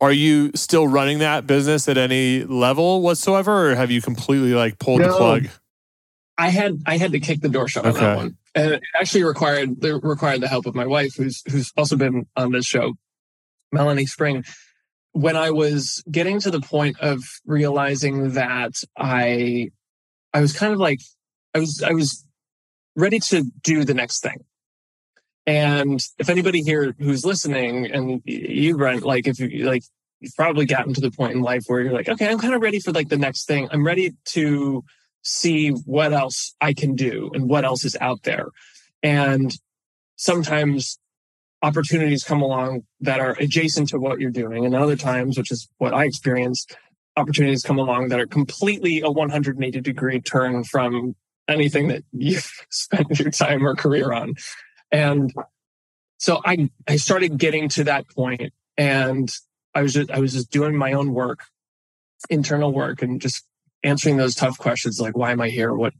Are 0.00 0.12
you 0.12 0.50
still 0.54 0.86
running 0.86 1.20
that 1.20 1.46
business 1.46 1.88
at 1.88 1.96
any 1.96 2.44
level 2.44 3.00
whatsoever, 3.00 3.70
or 3.70 3.74
have 3.74 3.90
you 3.90 4.02
completely 4.02 4.52
like 4.52 4.78
pulled 4.78 5.00
the 5.00 5.08
plug? 5.08 5.48
I 6.36 6.48
had 6.48 6.82
I 6.86 6.98
had 6.98 7.12
to 7.12 7.20
kick 7.20 7.40
the 7.40 7.48
door 7.48 7.68
shut 7.68 7.86
on 7.86 7.94
that 7.94 8.16
one, 8.16 8.36
and 8.54 8.72
it 8.72 8.82
actually 8.98 9.24
required 9.24 9.82
it 9.84 10.02
required 10.02 10.40
the 10.40 10.48
help 10.48 10.66
of 10.66 10.74
my 10.74 10.86
wife, 10.86 11.14
who's 11.16 11.42
who's 11.50 11.72
also 11.76 11.96
been 11.96 12.26
on 12.36 12.52
this 12.52 12.66
show, 12.66 12.94
Melanie 13.72 14.06
Spring. 14.06 14.44
When 15.12 15.36
I 15.36 15.52
was 15.52 16.02
getting 16.10 16.40
to 16.40 16.50
the 16.50 16.60
point 16.60 16.98
of 16.98 17.22
realizing 17.46 18.32
that 18.32 18.72
I, 18.98 19.70
I 20.32 20.40
was 20.40 20.52
kind 20.52 20.72
of 20.72 20.80
like, 20.80 20.98
I 21.54 21.60
was 21.60 21.84
I 21.86 21.92
was 21.92 22.26
ready 22.96 23.20
to 23.20 23.44
do 23.62 23.84
the 23.84 23.94
next 23.94 24.22
thing. 24.22 24.44
And 25.46 26.00
if 26.18 26.30
anybody 26.30 26.62
here 26.62 26.94
who's 26.98 27.24
listening, 27.24 27.90
and 27.90 28.22
you 28.24 28.76
run 28.76 29.00
like 29.00 29.26
if 29.26 29.38
you 29.38 29.64
like, 29.64 29.82
you've 30.20 30.34
probably 30.36 30.64
gotten 30.64 30.94
to 30.94 31.00
the 31.00 31.10
point 31.10 31.32
in 31.32 31.42
life 31.42 31.64
where 31.66 31.82
you're 31.82 31.92
like, 31.92 32.08
okay, 32.08 32.28
I'm 32.28 32.38
kind 32.38 32.54
of 32.54 32.62
ready 32.62 32.80
for 32.80 32.92
like 32.92 33.08
the 33.08 33.18
next 33.18 33.46
thing. 33.46 33.68
I'm 33.70 33.84
ready 33.84 34.14
to 34.26 34.84
see 35.22 35.70
what 35.70 36.12
else 36.12 36.54
I 36.60 36.72
can 36.72 36.94
do 36.94 37.30
and 37.34 37.48
what 37.48 37.64
else 37.64 37.84
is 37.84 37.96
out 38.00 38.22
there. 38.22 38.46
And 39.02 39.54
sometimes 40.16 40.98
opportunities 41.62 42.24
come 42.24 42.42
along 42.42 42.82
that 43.00 43.20
are 43.20 43.36
adjacent 43.40 43.88
to 43.90 43.98
what 43.98 44.20
you're 44.20 44.30
doing. 44.30 44.64
And 44.64 44.74
other 44.74 44.96
times, 44.96 45.36
which 45.36 45.50
is 45.50 45.68
what 45.78 45.94
I 45.94 46.04
experienced, 46.04 46.76
opportunities 47.16 47.62
come 47.62 47.78
along 47.78 48.08
that 48.08 48.20
are 48.20 48.26
completely 48.26 49.00
a 49.00 49.10
180 49.10 49.80
degree 49.80 50.20
turn 50.20 50.64
from 50.64 51.14
anything 51.48 51.88
that 51.88 52.04
you've 52.12 52.50
spent 52.70 53.18
your 53.18 53.30
time 53.30 53.66
or 53.66 53.74
career 53.74 54.12
on. 54.12 54.34
And 54.94 55.34
so 56.18 56.40
I, 56.44 56.70
I 56.86 56.96
started 56.96 57.36
getting 57.36 57.68
to 57.70 57.84
that 57.84 58.08
point 58.08 58.52
and 58.76 59.28
I 59.74 59.82
was 59.82 59.92
just, 59.92 60.08
I 60.12 60.20
was 60.20 60.34
just 60.34 60.52
doing 60.52 60.76
my 60.76 60.92
own 60.92 61.12
work, 61.12 61.40
internal 62.30 62.72
work 62.72 63.02
and 63.02 63.20
just 63.20 63.44
answering 63.82 64.16
those 64.16 64.36
tough 64.36 64.56
questions 64.56 65.00
like 65.00 65.16
why 65.16 65.32
am 65.32 65.40
i 65.40 65.48
here? 65.48 65.74
What 65.74 65.94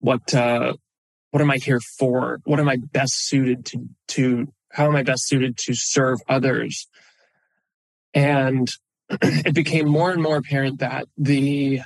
what 0.00 0.34
uh 0.34 0.72
what 1.30 1.42
am 1.42 1.50
i 1.50 1.58
here 1.58 1.80
for? 1.98 2.40
What 2.44 2.58
am 2.58 2.70
i 2.70 2.76
best 2.76 3.28
suited 3.28 3.66
to 3.66 3.86
to 4.08 4.52
how 4.70 4.86
am 4.86 4.96
i 4.96 5.02
best 5.02 5.28
suited 5.28 5.58
to 5.58 5.74
serve 5.74 6.20
others? 6.26 6.88
And 8.14 8.70
it 9.10 9.54
became 9.54 9.88
more 9.88 10.10
and 10.10 10.22
more 10.22 10.38
apparent 10.38 10.80
that 10.80 11.06
the 11.18 11.82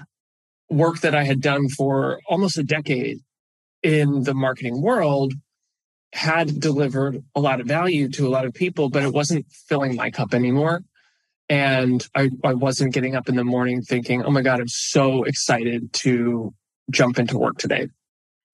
work 0.71 1.00
that 1.00 1.15
i 1.15 1.25
had 1.25 1.41
done 1.41 1.69
for 1.69 2.21
almost 2.29 2.57
a 2.57 2.62
decade 2.62 3.19
in 3.83 4.23
the 4.23 4.35
marketing 4.35 4.81
world 4.81 5.35
had 6.16 6.58
delivered 6.61 7.23
a 7.35 7.40
lot 7.40 7.61
of 7.61 7.66
value 7.66 8.08
to 8.08 8.26
a 8.26 8.30
lot 8.30 8.44
of 8.44 8.54
people 8.54 8.88
but 8.88 9.02
it 9.02 9.12
wasn't 9.12 9.46
filling 9.68 9.94
my 9.94 10.11
cup 10.11 10.35
anymore 10.35 10.82
and 11.49 12.06
I, 12.14 12.30
I 12.42 12.54
wasn't 12.54 12.92
getting 12.92 13.14
up 13.14 13.28
in 13.28 13.37
the 13.37 13.44
morning 13.44 13.82
thinking, 13.82 14.25
oh 14.25 14.30
my 14.30 14.42
God, 14.42 14.61
I'm 14.61 14.68
so 14.68 15.23
excited 15.25 15.92
to 15.94 16.52
jump 16.90 17.18
into 17.18 17.38
work 17.38 17.58
today. 17.58 17.88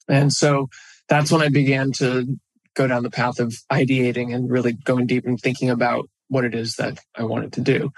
And 0.08 0.32
so 0.32 0.68
that's 1.08 1.32
when 1.32 1.42
I 1.42 1.48
began 1.48 1.92
to 1.92 2.38
go 2.74 2.86
down 2.86 3.02
the 3.02 3.10
path 3.10 3.38
of 3.38 3.54
ideating 3.70 4.34
and 4.34 4.50
really 4.50 4.72
going 4.72 5.06
deep 5.06 5.24
and 5.24 5.40
thinking 5.40 5.70
about 5.70 6.08
what 6.28 6.44
it 6.44 6.54
is 6.54 6.76
that 6.76 6.98
I 7.16 7.24
wanted 7.24 7.52
to 7.54 7.60
do. 7.60 7.92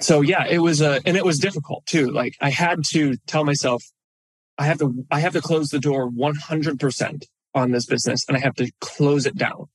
So 0.00 0.20
yeah, 0.20 0.46
it 0.46 0.58
was 0.58 0.80
a, 0.80 1.00
and 1.04 1.16
it 1.16 1.24
was 1.24 1.38
difficult 1.38 1.86
too. 1.86 2.10
Like 2.10 2.34
I 2.40 2.50
had 2.50 2.84
to 2.90 3.16
tell 3.26 3.44
myself, 3.44 3.84
I 4.56 4.64
have 4.64 4.78
to, 4.78 5.04
I 5.10 5.20
have 5.20 5.32
to 5.34 5.40
close 5.40 5.68
the 5.68 5.80
door 5.80 6.10
100% 6.10 7.24
on 7.58 7.72
this 7.72 7.86
business 7.86 8.24
and 8.28 8.36
I 8.36 8.40
have 8.40 8.54
to 8.56 8.70
close 8.80 9.26
it 9.26 9.36
down 9.36 9.66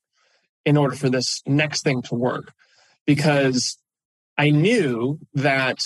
in 0.66 0.78
order 0.78 0.96
for 0.96 1.10
this 1.10 1.42
next 1.46 1.84
thing 1.84 2.02
to 2.04 2.16
work 2.16 2.54
because 3.06 3.78
I 4.38 4.50
knew 4.50 5.20
that 5.34 5.80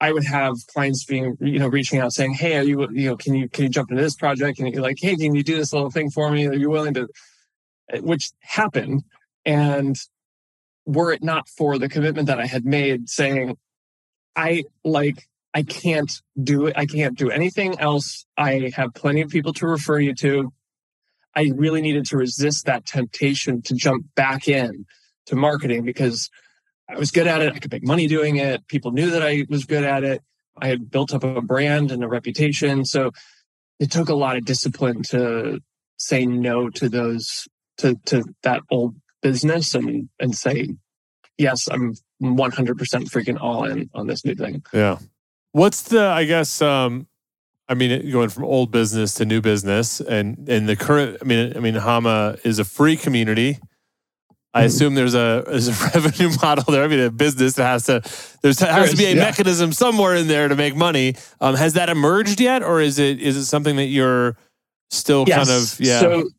I 0.00 0.12
would 0.12 0.24
have 0.24 0.54
clients 0.72 1.04
being, 1.04 1.36
you 1.40 1.58
know, 1.58 1.68
reaching 1.68 1.98
out 1.98 2.12
saying, 2.12 2.34
"Hey, 2.34 2.56
are 2.56 2.62
you, 2.62 2.88
you 2.90 3.10
know, 3.10 3.16
can 3.16 3.34
you 3.34 3.48
can 3.48 3.64
you 3.64 3.70
jump 3.70 3.90
into 3.90 4.02
this 4.02 4.16
project?" 4.16 4.58
And 4.58 4.72
you're 4.72 4.82
like, 4.82 4.98
"Hey, 4.98 5.14
can 5.14 5.34
you 5.34 5.42
do 5.42 5.56
this 5.56 5.72
little 5.72 5.90
thing 5.90 6.10
for 6.10 6.30
me? 6.30 6.46
Are 6.46 6.54
you 6.54 6.70
willing 6.70 6.94
to?" 6.94 7.08
Uh, 7.92 7.98
which 7.98 8.30
happened, 8.40 9.04
and 9.44 9.96
were 10.86 11.12
it 11.12 11.22
not 11.22 11.48
for 11.48 11.78
the 11.78 11.88
commitment 11.88 12.28
that 12.28 12.40
I 12.40 12.46
had 12.46 12.64
made, 12.64 13.10
saying, 13.10 13.56
"I 14.34 14.64
like, 14.84 15.28
I 15.52 15.62
can't 15.62 16.10
do 16.42 16.66
it. 16.66 16.74
I 16.76 16.86
can't 16.86 17.16
do 17.18 17.30
anything 17.30 17.78
else. 17.78 18.24
I 18.38 18.72
have 18.74 18.94
plenty 18.94 19.20
of 19.20 19.28
people 19.30 19.52
to 19.54 19.66
refer 19.66 19.98
you 20.00 20.14
to." 20.16 20.52
I 21.34 21.52
really 21.54 21.80
needed 21.80 22.06
to 22.06 22.16
resist 22.16 22.66
that 22.66 22.86
temptation 22.86 23.62
to 23.62 23.74
jump 23.74 24.06
back 24.14 24.48
in 24.48 24.86
to 25.26 25.36
marketing 25.36 25.84
because 25.84 26.28
I 26.88 26.98
was 26.98 27.10
good 27.10 27.26
at 27.26 27.40
it. 27.40 27.52
I 27.54 27.58
could 27.58 27.70
make 27.70 27.86
money 27.86 28.06
doing 28.06 28.36
it. 28.36 28.66
People 28.66 28.90
knew 28.90 29.10
that 29.10 29.22
I 29.22 29.46
was 29.48 29.64
good 29.64 29.84
at 29.84 30.02
it. 30.02 30.22
I 30.60 30.66
had 30.66 30.90
built 30.90 31.14
up 31.14 31.22
a 31.22 31.40
brand 31.40 31.92
and 31.92 32.02
a 32.02 32.08
reputation. 32.08 32.84
So 32.84 33.12
it 33.78 33.90
took 33.90 34.08
a 34.08 34.14
lot 34.14 34.36
of 34.36 34.44
discipline 34.44 35.02
to 35.04 35.60
say 35.96 36.26
no 36.26 36.68
to 36.70 36.88
those, 36.88 37.46
to, 37.78 37.94
to 38.06 38.24
that 38.42 38.62
old 38.70 38.96
business 39.22 39.74
and, 39.74 40.08
and 40.18 40.34
say, 40.34 40.68
yes, 41.38 41.68
I'm 41.70 41.94
100% 42.22 42.74
freaking 43.08 43.40
all 43.40 43.64
in 43.64 43.88
on 43.94 44.06
this 44.06 44.24
new 44.24 44.34
thing. 44.34 44.62
Yeah. 44.72 44.98
What's 45.52 45.82
the 45.82 46.02
I 46.02 46.24
guess 46.24 46.62
um 46.62 47.08
I 47.70 47.74
mean 47.74 48.10
going 48.10 48.28
from 48.28 48.44
old 48.44 48.72
business 48.72 49.14
to 49.14 49.24
new 49.24 49.40
business 49.40 50.00
and 50.00 50.48
and 50.48 50.68
the 50.68 50.76
current 50.76 51.18
I 51.22 51.24
mean 51.24 51.56
I 51.56 51.60
mean 51.60 51.76
Hama 51.76 52.36
is 52.44 52.58
a 52.58 52.64
free 52.64 52.96
community. 52.96 53.58
I 54.52 54.62
Mhm. 54.62 54.66
assume 54.66 54.94
there's 54.96 55.14
a 55.14 55.44
there's 55.46 55.68
a 55.68 55.72
revenue 55.94 56.30
model 56.42 56.64
there. 56.72 56.82
I 56.82 56.88
mean, 56.88 56.98
a 56.98 57.10
business 57.10 57.54
that 57.54 57.64
has 57.64 57.84
to 57.86 58.02
there's 58.42 58.58
has 58.58 58.90
to 58.90 58.96
be 58.96 59.04
a 59.04 59.14
yeah. 59.14 59.22
mechanism 59.22 59.72
somewhere 59.72 60.16
in 60.16 60.26
there 60.26 60.48
to 60.48 60.56
make 60.56 60.74
money. 60.74 61.14
Um, 61.40 61.54
has 61.54 61.74
that 61.74 61.88
emerged 61.88 62.40
yet, 62.40 62.64
or 62.64 62.80
is 62.80 62.98
it 62.98 63.20
is 63.20 63.36
it 63.36 63.44
something 63.44 63.76
that 63.76 63.86
you're 63.86 64.36
still 64.90 65.24
kind 65.24 65.48
of 65.48 65.78
yeah? 65.78 66.00
So 66.00 66.30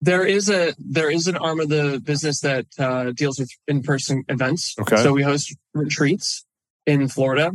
there 0.00 0.24
is 0.24 0.48
a 0.48 0.72
there 0.78 1.10
is 1.10 1.26
an 1.26 1.36
arm 1.36 1.58
of 1.58 1.68
the 1.68 2.00
business 2.04 2.38
that 2.40 2.66
uh, 2.78 3.10
deals 3.10 3.40
with 3.40 3.50
in 3.66 3.82
person 3.82 4.22
events. 4.28 4.76
Okay. 4.80 5.02
So 5.02 5.12
we 5.12 5.22
host 5.22 5.52
retreats 5.74 6.44
in 6.86 7.08
Florida 7.08 7.50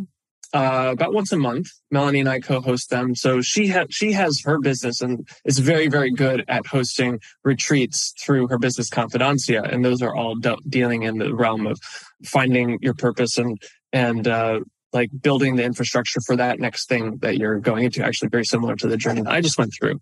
uh, 0.53 0.89
about 0.91 1.13
once 1.13 1.31
a 1.31 1.37
month. 1.37 1.67
Melanie 1.91 2.19
and 2.19 2.29
I 2.29 2.39
co-host 2.39 2.89
them. 2.89 3.15
So 3.15 3.41
she 3.41 3.67
has 3.67 3.87
she 3.89 4.11
has 4.13 4.41
her 4.45 4.59
business 4.59 5.01
and 5.01 5.27
is 5.45 5.59
very 5.59 5.87
very 5.87 6.11
good 6.11 6.43
at 6.47 6.65
hosting 6.67 7.19
retreats 7.43 8.13
through 8.19 8.47
her 8.47 8.57
business 8.57 8.89
Confidencia, 8.89 9.63
and 9.71 9.83
those 9.83 10.01
are 10.01 10.15
all 10.15 10.35
de- 10.35 10.57
dealing 10.67 11.03
in 11.03 11.17
the 11.17 11.33
realm 11.33 11.67
of 11.67 11.79
finding 12.23 12.79
your 12.81 12.93
purpose 12.93 13.37
and 13.37 13.61
and 13.93 14.27
uh, 14.27 14.59
like 14.93 15.09
building 15.21 15.55
the 15.55 15.63
infrastructure 15.63 16.21
for 16.21 16.35
that 16.35 16.59
next 16.59 16.87
thing 16.87 17.17
that 17.17 17.37
you're 17.37 17.59
going 17.59 17.85
into. 17.85 18.03
Actually, 18.03 18.29
very 18.29 18.45
similar 18.45 18.75
to 18.75 18.87
the 18.87 18.97
journey 18.97 19.21
that 19.21 19.33
I 19.33 19.41
just 19.41 19.57
went 19.57 19.73
through. 19.77 19.99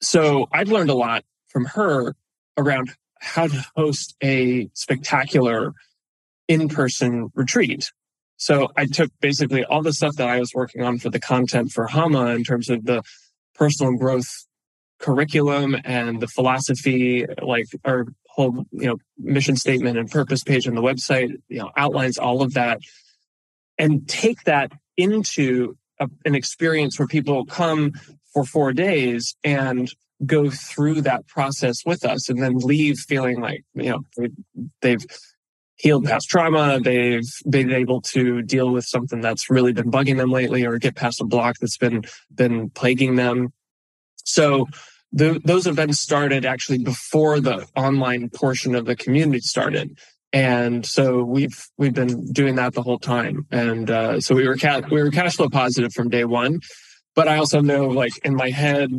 So 0.00 0.46
I've 0.52 0.68
learned 0.68 0.90
a 0.90 0.94
lot 0.94 1.24
from 1.48 1.64
her 1.66 2.14
around 2.56 2.90
how 3.20 3.46
to 3.48 3.66
host 3.74 4.14
a 4.22 4.68
spectacular 4.74 5.72
in-person 6.46 7.30
retreat. 7.34 7.90
So 8.38 8.68
I 8.76 8.86
took 8.86 9.10
basically 9.20 9.64
all 9.64 9.82
the 9.82 9.92
stuff 9.92 10.14
that 10.16 10.28
I 10.28 10.38
was 10.38 10.54
working 10.54 10.82
on 10.82 10.98
for 10.98 11.10
the 11.10 11.20
content 11.20 11.72
for 11.72 11.86
Hama 11.86 12.26
in 12.28 12.44
terms 12.44 12.70
of 12.70 12.84
the 12.84 13.02
personal 13.54 13.96
growth 13.96 14.28
curriculum 15.00 15.76
and 15.84 16.20
the 16.20 16.28
philosophy, 16.28 17.26
like 17.42 17.66
our 17.84 18.06
whole, 18.28 18.64
you 18.70 18.86
know, 18.86 18.96
mission 19.18 19.56
statement 19.56 19.98
and 19.98 20.10
purpose 20.10 20.42
page 20.44 20.66
on 20.68 20.74
the 20.76 20.80
website, 20.82 21.30
you 21.48 21.58
know, 21.58 21.70
outlines 21.76 22.16
all 22.16 22.40
of 22.40 22.54
that 22.54 22.80
and 23.76 24.08
take 24.08 24.44
that 24.44 24.72
into 24.96 25.76
a, 26.00 26.08
an 26.24 26.34
experience 26.36 26.98
where 26.98 27.08
people 27.08 27.44
come 27.44 27.92
for 28.32 28.44
four 28.44 28.72
days 28.72 29.34
and 29.42 29.92
go 30.26 30.50
through 30.50 31.00
that 31.00 31.26
process 31.26 31.84
with 31.84 32.04
us 32.04 32.28
and 32.28 32.42
then 32.42 32.56
leave 32.58 32.98
feeling 32.98 33.40
like, 33.40 33.64
you 33.74 33.90
know, 33.90 34.00
they- 34.16 34.30
they've 34.80 35.06
healed 35.78 36.04
past 36.04 36.28
trauma. 36.28 36.80
They've 36.80 37.28
been 37.48 37.72
able 37.72 38.02
to 38.02 38.42
deal 38.42 38.70
with 38.70 38.84
something 38.84 39.20
that's 39.20 39.48
really 39.48 39.72
been 39.72 39.90
bugging 39.90 40.18
them 40.18 40.30
lately 40.30 40.64
or 40.64 40.78
get 40.78 40.94
past 40.94 41.20
a 41.20 41.24
block 41.24 41.56
that's 41.60 41.78
been, 41.78 42.04
been 42.34 42.70
plaguing 42.70 43.16
them. 43.16 43.52
So 44.24 44.66
the, 45.12 45.40
those 45.44 45.66
events 45.66 46.00
started 46.00 46.44
actually 46.44 46.78
before 46.78 47.40
the 47.40 47.66
online 47.74 48.28
portion 48.28 48.74
of 48.74 48.84
the 48.84 48.96
community 48.96 49.40
started. 49.40 49.98
And 50.32 50.84
so 50.84 51.24
we've 51.24 51.66
we've 51.78 51.94
been 51.94 52.30
doing 52.32 52.56
that 52.56 52.74
the 52.74 52.82
whole 52.82 52.98
time, 52.98 53.46
and 53.50 53.90
uh, 53.90 54.20
so 54.20 54.34
we 54.34 54.46
were 54.46 54.58
ca- 54.58 54.82
we 54.90 55.02
were 55.02 55.10
cash 55.10 55.36
flow 55.36 55.48
positive 55.48 55.94
from 55.94 56.10
day 56.10 56.26
one. 56.26 56.60
But 57.14 57.28
I 57.28 57.38
also 57.38 57.62
know, 57.62 57.86
like 57.86 58.12
in 58.26 58.34
my 58.34 58.50
head, 58.50 58.90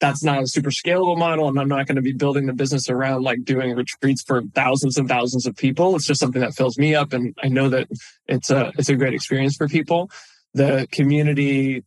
that's 0.00 0.22
not 0.22 0.42
a 0.42 0.46
super 0.46 0.70
scalable 0.70 1.16
model, 1.16 1.48
and 1.48 1.58
I'm 1.58 1.68
not 1.68 1.86
going 1.86 1.96
to 1.96 2.02
be 2.02 2.12
building 2.12 2.46
the 2.46 2.52
business 2.52 2.88
around 2.88 3.22
like 3.22 3.44
doing 3.44 3.74
retreats 3.74 4.22
for 4.22 4.42
thousands 4.54 4.98
and 4.98 5.08
thousands 5.08 5.46
of 5.46 5.56
people. 5.56 5.96
It's 5.96 6.06
just 6.06 6.20
something 6.20 6.42
that 6.42 6.54
fills 6.54 6.78
me 6.78 6.94
up, 6.94 7.12
and 7.12 7.34
I 7.42 7.48
know 7.48 7.68
that 7.70 7.88
it's 8.26 8.50
a 8.50 8.72
it's 8.78 8.88
a 8.88 8.96
great 8.96 9.14
experience 9.14 9.56
for 9.56 9.68
people. 9.68 10.10
The 10.54 10.86
community 10.90 11.84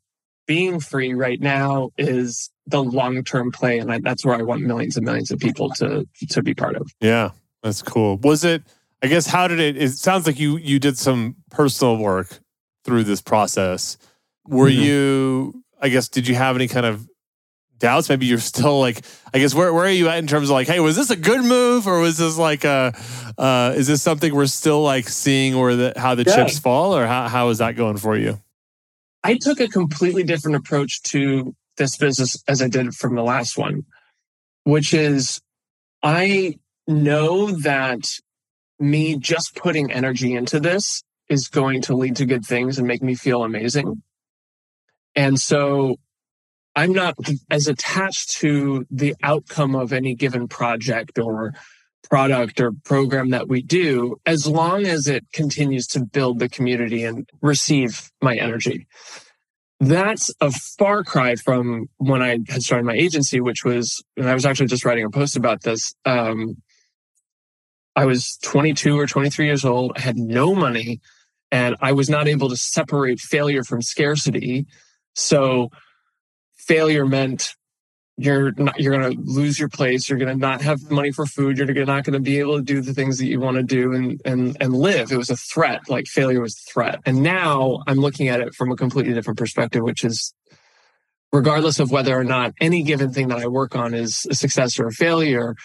being 0.47 0.79
free 0.79 1.13
right 1.13 1.39
now 1.39 1.91
is 1.97 2.49
the 2.65 2.83
long 2.83 3.23
term 3.23 3.51
play, 3.51 3.77
and 3.77 3.91
I, 3.91 3.99
that's 3.99 4.25
where 4.25 4.35
I 4.35 4.41
want 4.41 4.61
millions 4.61 4.97
and 4.97 5.05
millions 5.05 5.29
of 5.31 5.39
people 5.39 5.69
to 5.77 6.07
to 6.29 6.41
be 6.41 6.55
part 6.55 6.75
of. 6.75 6.89
Yeah, 6.99 7.31
that's 7.61 7.81
cool. 7.81 8.17
Was 8.17 8.43
it? 8.43 8.63
I 9.01 9.07
guess 9.07 9.27
how 9.27 9.47
did 9.47 9.59
it? 9.59 9.77
It 9.77 9.91
sounds 9.91 10.25
like 10.25 10.39
you 10.39 10.57
you 10.57 10.79
did 10.79 10.97
some 10.97 11.35
personal 11.51 11.97
work 11.97 12.39
through 12.83 13.03
this 13.03 13.21
process. 13.21 13.97
Were 14.47 14.67
mm-hmm. 14.67 14.81
you? 14.81 15.63
I 15.81 15.89
guess 15.89 16.09
did 16.09 16.27
you 16.27 16.35
have 16.35 16.55
any 16.55 16.67
kind 16.67 16.85
of 16.85 17.07
doubts? 17.79 18.09
Maybe 18.09 18.25
you're 18.25 18.39
still 18.39 18.79
like. 18.79 19.03
I 19.33 19.39
guess 19.39 19.53
where 19.53 19.73
where 19.73 19.85
are 19.85 19.91
you 19.91 20.09
at 20.09 20.17
in 20.17 20.27
terms 20.27 20.49
of 20.49 20.53
like, 20.53 20.67
hey, 20.67 20.79
was 20.79 20.95
this 20.95 21.09
a 21.09 21.15
good 21.15 21.43
move 21.43 21.87
or 21.87 21.99
was 21.99 22.17
this 22.17 22.37
like 22.37 22.63
a? 22.63 22.93
Uh, 23.37 23.73
is 23.75 23.87
this 23.87 24.01
something 24.01 24.33
we're 24.33 24.47
still 24.47 24.81
like 24.83 25.07
seeing 25.07 25.57
where 25.57 25.75
the 25.75 25.93
how 25.95 26.15
the 26.15 26.23
yeah. 26.23 26.35
chips 26.35 26.59
fall 26.59 26.95
or 26.95 27.05
how 27.07 27.27
how 27.27 27.49
is 27.49 27.59
that 27.59 27.75
going 27.75 27.97
for 27.97 28.17
you? 28.17 28.39
I 29.23 29.37
took 29.39 29.59
a 29.59 29.67
completely 29.67 30.23
different 30.23 30.57
approach 30.57 31.01
to 31.03 31.55
this 31.77 31.97
business 31.97 32.41
as 32.47 32.61
I 32.61 32.67
did 32.67 32.93
from 32.93 33.15
the 33.15 33.23
last 33.23 33.57
one, 33.57 33.85
which 34.63 34.93
is 34.93 35.41
I 36.03 36.57
know 36.87 37.51
that 37.51 38.07
me 38.79 39.17
just 39.17 39.55
putting 39.55 39.91
energy 39.91 40.35
into 40.35 40.59
this 40.59 41.03
is 41.27 41.47
going 41.47 41.81
to 41.83 41.95
lead 41.95 42.15
to 42.17 42.25
good 42.25 42.45
things 42.45 42.77
and 42.77 42.87
make 42.87 43.03
me 43.03 43.15
feel 43.15 43.43
amazing. 43.43 44.01
And 45.15 45.39
so 45.39 45.97
I'm 46.79 46.93
not 46.93 47.17
as 47.51 47.67
attached 47.67 48.37
to 48.37 48.85
the 48.89 49.13
outcome 49.21 49.75
of 49.75 49.91
any 49.91 50.15
given 50.15 50.47
project 50.47 51.19
or 51.19 51.53
product 52.09 52.61
or 52.61 52.71
program 52.85 53.31
that 53.31 53.49
we 53.49 53.61
do 53.61 54.15
as 54.25 54.47
long 54.47 54.85
as 54.85 55.05
it 55.09 55.25
continues 55.33 55.87
to 55.87 56.05
build 56.05 56.39
the 56.39 56.47
community 56.47 57.03
and 57.03 57.29
receive 57.41 58.09
my 58.21 58.37
energy. 58.37 58.87
That's 59.81 60.33
a 60.39 60.51
far 60.51 61.03
cry 61.03 61.35
from 61.35 61.89
when 61.97 62.21
I 62.21 62.39
had 62.47 62.63
started 62.63 62.85
my 62.85 62.93
agency, 62.93 63.41
which 63.41 63.65
was, 63.65 64.01
and 64.15 64.29
I 64.29 64.33
was 64.33 64.45
actually 64.45 64.67
just 64.67 64.85
writing 64.85 65.03
a 65.03 65.09
post 65.09 65.35
about 65.35 65.63
this. 65.63 65.93
Um, 66.05 66.61
I 67.93 68.05
was 68.05 68.37
22 68.43 68.97
or 68.97 69.05
23 69.05 69.45
years 69.45 69.65
old. 69.65 69.91
I 69.97 69.99
had 69.99 70.17
no 70.17 70.55
money 70.55 71.01
and 71.51 71.75
I 71.81 71.91
was 71.91 72.09
not 72.09 72.29
able 72.29 72.47
to 72.47 72.55
separate 72.55 73.19
failure 73.19 73.65
from 73.65 73.81
scarcity. 73.81 74.65
So 75.13 75.71
failure 76.59 77.05
meant 77.05 77.55
you're 78.17 78.51
not, 78.57 78.77
you're 78.79 78.97
going 78.97 79.15
to 79.15 79.21
lose 79.21 79.57
your 79.57 79.69
place. 79.69 80.09
You're 80.09 80.19
going 80.19 80.33
to 80.33 80.37
not 80.37 80.61
have 80.61 80.91
money 80.91 81.11
for 81.11 81.25
food. 81.25 81.57
You're 81.57 81.85
not 81.85 82.03
going 82.03 82.13
to 82.13 82.19
be 82.19 82.39
able 82.39 82.57
to 82.57 82.63
do 82.63 82.81
the 82.81 82.93
things 82.93 83.17
that 83.17 83.27
you 83.27 83.39
want 83.39 83.55
to 83.55 83.63
do 83.63 83.93
and, 83.93 84.21
and, 84.25 84.57
and 84.59 84.73
live. 84.73 85.11
It 85.11 85.17
was 85.17 85.29
a 85.29 85.37
threat. 85.37 85.89
Like 85.89 86.05
failure 86.05 86.41
was 86.41 86.55
a 86.55 86.71
threat. 86.71 86.99
And 87.05 87.23
now 87.23 87.81
I'm 87.87 87.97
looking 87.97 88.27
at 88.27 88.41
it 88.41 88.53
from 88.53 88.71
a 88.71 88.75
completely 88.75 89.13
different 89.13 89.39
perspective, 89.39 89.83
which 89.83 90.03
is 90.03 90.33
regardless 91.31 91.79
of 91.79 91.91
whether 91.91 92.17
or 92.17 92.25
not 92.25 92.53
any 92.59 92.83
given 92.83 93.13
thing 93.13 93.29
that 93.29 93.39
I 93.39 93.47
work 93.47 93.73
on 93.75 93.93
is 93.93 94.27
a 94.29 94.35
success 94.35 94.79
or 94.79 94.87
a 94.87 94.91
failure, 94.91 95.55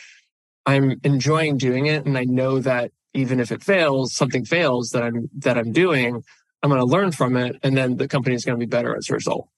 I'm 0.64 1.00
enjoying 1.02 1.58
doing 1.58 1.86
it. 1.86 2.06
And 2.06 2.16
I 2.16 2.24
know 2.24 2.60
that 2.60 2.92
even 3.14 3.40
if 3.40 3.50
it 3.50 3.64
fails, 3.64 4.14
something 4.14 4.44
fails 4.44 4.90
that 4.90 5.02
I'm, 5.02 5.28
that 5.38 5.58
I'm 5.58 5.72
doing, 5.72 6.22
I'm 6.62 6.70
going 6.70 6.80
to 6.80 6.86
learn 6.86 7.10
from 7.10 7.36
it. 7.36 7.56
And 7.64 7.76
then 7.76 7.96
the 7.96 8.06
company 8.06 8.36
is 8.36 8.44
going 8.44 8.58
to 8.58 8.64
be 8.64 8.70
better 8.70 8.96
as 8.96 9.10
a 9.10 9.14
result. 9.14 9.48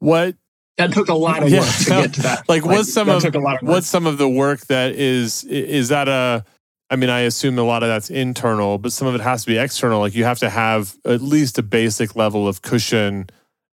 What 0.00 0.34
that 0.78 0.92
took 0.92 1.08
a 1.08 1.14
lot 1.14 1.42
of 1.42 1.52
work 1.52 1.52
yeah, 1.52 1.72
to 1.72 1.90
get 1.90 2.14
to 2.14 2.22
that. 2.22 2.48
Like, 2.48 2.64
like 2.64 2.64
what's 2.64 2.92
some 2.92 3.08
of, 3.08 3.24
of 3.24 3.36
what's 3.62 3.86
some 3.86 4.06
of 4.06 4.18
the 4.18 4.28
work 4.28 4.60
that 4.66 4.92
is 4.92 5.44
is 5.44 5.88
that 5.88 6.08
a 6.08 6.44
I 6.92 6.96
mean, 6.96 7.08
I 7.08 7.20
assume 7.20 7.56
a 7.58 7.62
lot 7.62 7.84
of 7.84 7.88
that's 7.88 8.10
internal, 8.10 8.76
but 8.76 8.92
some 8.92 9.06
of 9.06 9.14
it 9.14 9.20
has 9.20 9.44
to 9.44 9.46
be 9.46 9.58
external. 9.58 10.00
Like 10.00 10.14
you 10.14 10.24
have 10.24 10.40
to 10.40 10.50
have 10.50 10.96
at 11.04 11.20
least 11.20 11.56
a 11.58 11.62
basic 11.62 12.16
level 12.16 12.48
of 12.48 12.62
cushion 12.62 13.30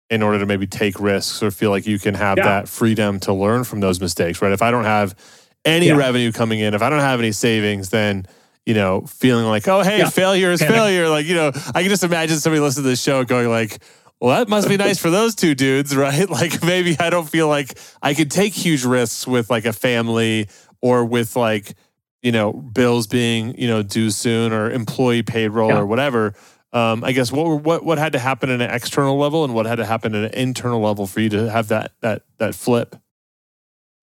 in 0.10 0.24
order 0.24 0.40
to 0.40 0.46
maybe 0.48 0.66
take 0.66 1.00
risks 1.00 1.44
or 1.44 1.52
feel 1.52 1.70
like 1.70 1.86
you 1.86 2.00
can 2.00 2.16
have 2.16 2.38
yeah. 2.38 2.44
that 2.44 2.68
freedom 2.68 3.20
to 3.20 3.34
learn 3.34 3.64
from 3.64 3.82
those 3.82 4.02
mistakes, 4.02 4.42
right? 4.42 4.52
If 4.52 4.64
I 4.64 4.72
don't 4.72 4.84
have 4.84 5.16
any 5.64 5.88
yeah. 5.88 5.96
revenue 5.96 6.32
coming 6.32 6.60
in, 6.60 6.74
if 6.74 6.82
I 6.82 6.90
don't 6.90 7.00
have 7.00 7.20
any 7.20 7.32
savings, 7.32 7.90
then 7.90 8.26
you 8.66 8.74
know, 8.74 9.02
feeling 9.02 9.46
like, 9.46 9.68
oh, 9.68 9.82
hey, 9.82 10.00
yeah. 10.00 10.10
failure 10.10 10.52
is 10.52 10.62
Panic. 10.62 10.76
failure. 10.76 11.10
Like, 11.10 11.26
you 11.26 11.36
know, 11.36 11.52
I 11.76 11.82
can 11.82 11.90
just 11.90 12.04
imagine 12.04 12.38
somebody 12.38 12.62
listening 12.62 12.84
to 12.84 12.90
this 12.90 13.02
show 13.02 13.26
going 13.26 13.50
like, 13.50 13.80
well, 14.24 14.38
that 14.38 14.48
must 14.48 14.70
be 14.70 14.78
nice 14.78 15.00
for 15.00 15.10
those 15.10 15.36
two 15.36 15.54
dudes, 15.54 15.94
right? 15.98 16.30
Like 16.30 16.64
maybe 16.64 16.96
I 16.98 17.10
don't 17.10 17.30
feel 17.30 17.50
like 17.50 17.78
I 18.02 18.14
could 18.14 18.32
take 18.32 18.54
huge 18.54 18.86
risks 18.86 19.28
with 19.28 19.50
like 19.50 19.66
a 19.66 19.74
family 19.74 20.48
or 20.82 21.04
with 21.04 21.36
like, 21.36 21.74
you 22.22 22.32
know, 22.32 22.54
bills 22.54 23.06
being, 23.06 23.54
you 23.60 23.68
know, 23.68 23.84
due 23.84 24.12
soon 24.12 24.54
or 24.54 24.72
employee 24.72 25.24
payroll 25.24 25.72
yeah. 25.72 25.80
or 25.80 25.86
whatever. 25.86 26.36
Um, 26.72 27.04
I 27.04 27.12
guess 27.12 27.34
what 27.34 27.64
what 27.64 27.84
what 27.84 27.98
had 27.98 28.14
to 28.14 28.20
happen 28.20 28.50
at 28.50 28.62
an 28.62 28.72
external 28.72 29.18
level 29.18 29.44
and 29.44 29.54
what 29.54 29.66
had 29.66 29.76
to 29.76 29.86
happen 29.86 30.16
at 30.16 30.34
an 30.34 30.40
internal 30.40 30.80
level 30.80 31.06
for 31.06 31.20
you 31.20 31.28
to 31.28 31.52
have 31.52 31.68
that 31.68 31.92
that 32.00 32.22
that 32.38 32.56
flip? 32.56 32.96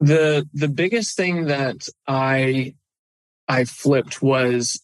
The 0.00 0.46
the 0.52 0.68
biggest 0.68 1.16
thing 1.16 1.46
that 1.46 1.88
I 2.06 2.74
I 3.48 3.64
flipped 3.64 4.20
was 4.20 4.83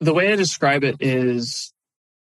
the 0.00 0.12
way 0.12 0.30
I 0.30 0.36
describe 0.36 0.84
it 0.84 0.96
is 1.00 1.72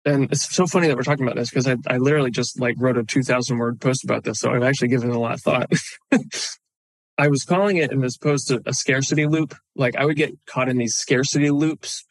and 0.05 0.31
it's 0.33 0.55
so 0.55 0.67
funny 0.67 0.89
that 0.89 0.97
we're 0.97 1.03
talking 1.03 1.25
about 1.25 1.37
this 1.37 1.51
because 1.51 1.69
I, 1.69 1.77
I 1.87 1.99
literally 1.99 2.31
just 2.31 2.61
like 2.61 2.75
wrote 2.79 2.99
a 2.99 3.05
2000 3.05 3.57
word 3.57 3.81
post 3.81 4.05
about 4.05 4.25
this. 4.25 4.41
So 4.41 4.51
I've 4.51 4.63
actually 4.63 4.89
given 4.89 5.11
a 5.11 5.19
lot 5.19 5.35
of 5.35 5.41
thought. 5.41 5.73
I 7.19 7.29
was 7.29 7.45
calling 7.45 7.77
it 7.77 7.93
in 7.93 8.01
this 8.01 8.17
post 8.17 8.51
a, 8.51 8.61
a, 8.67 8.73
scarcity 8.73 9.27
loop. 9.27 9.55
Like 9.77 9.95
I 9.97 10.05
would 10.05 10.17
get 10.17 10.33
caught 10.47 10.69
in 10.69 10.79
these 10.79 10.95
scarcity 10.95 11.51
loops 11.51 12.05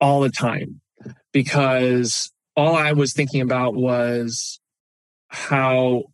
all 0.00 0.20
the 0.20 0.30
time 0.30 0.80
because 1.32 2.30
all 2.56 2.76
I 2.76 2.92
was 2.92 3.14
thinking 3.14 3.40
about 3.40 3.74
was 3.74 4.60
how 5.28 6.04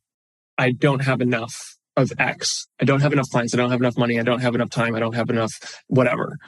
I 0.57 0.72
don't 0.72 1.01
have 1.01 1.20
enough 1.20 1.77
of 1.96 2.12
X. 2.18 2.66
I 2.81 2.85
don't 2.85 3.01
have 3.01 3.12
enough 3.12 3.29
clients. 3.31 3.53
I 3.53 3.57
don't 3.59 3.70
have 3.70 3.81
enough 3.81 3.98
money. 3.98 4.18
I 4.18 4.22
don't 4.22 4.40
have 4.40 4.55
enough 4.55 4.70
time. 4.70 4.94
I 4.94 5.01
don't 5.01 5.16
have 5.16 5.29
enough 5.29 5.53
whatever. 5.88 6.38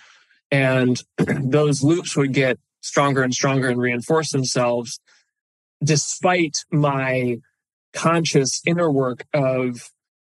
And 0.50 1.02
those 1.18 1.82
loops 1.82 2.16
would 2.16 2.32
get 2.32 2.58
stronger 2.80 3.22
and 3.22 3.34
stronger 3.34 3.68
and 3.68 3.80
reinforce 3.80 4.30
themselves 4.30 5.00
despite 5.82 6.64
my 6.70 7.38
conscious 7.92 8.60
inner 8.66 8.90
work 8.90 9.26
of 9.32 9.90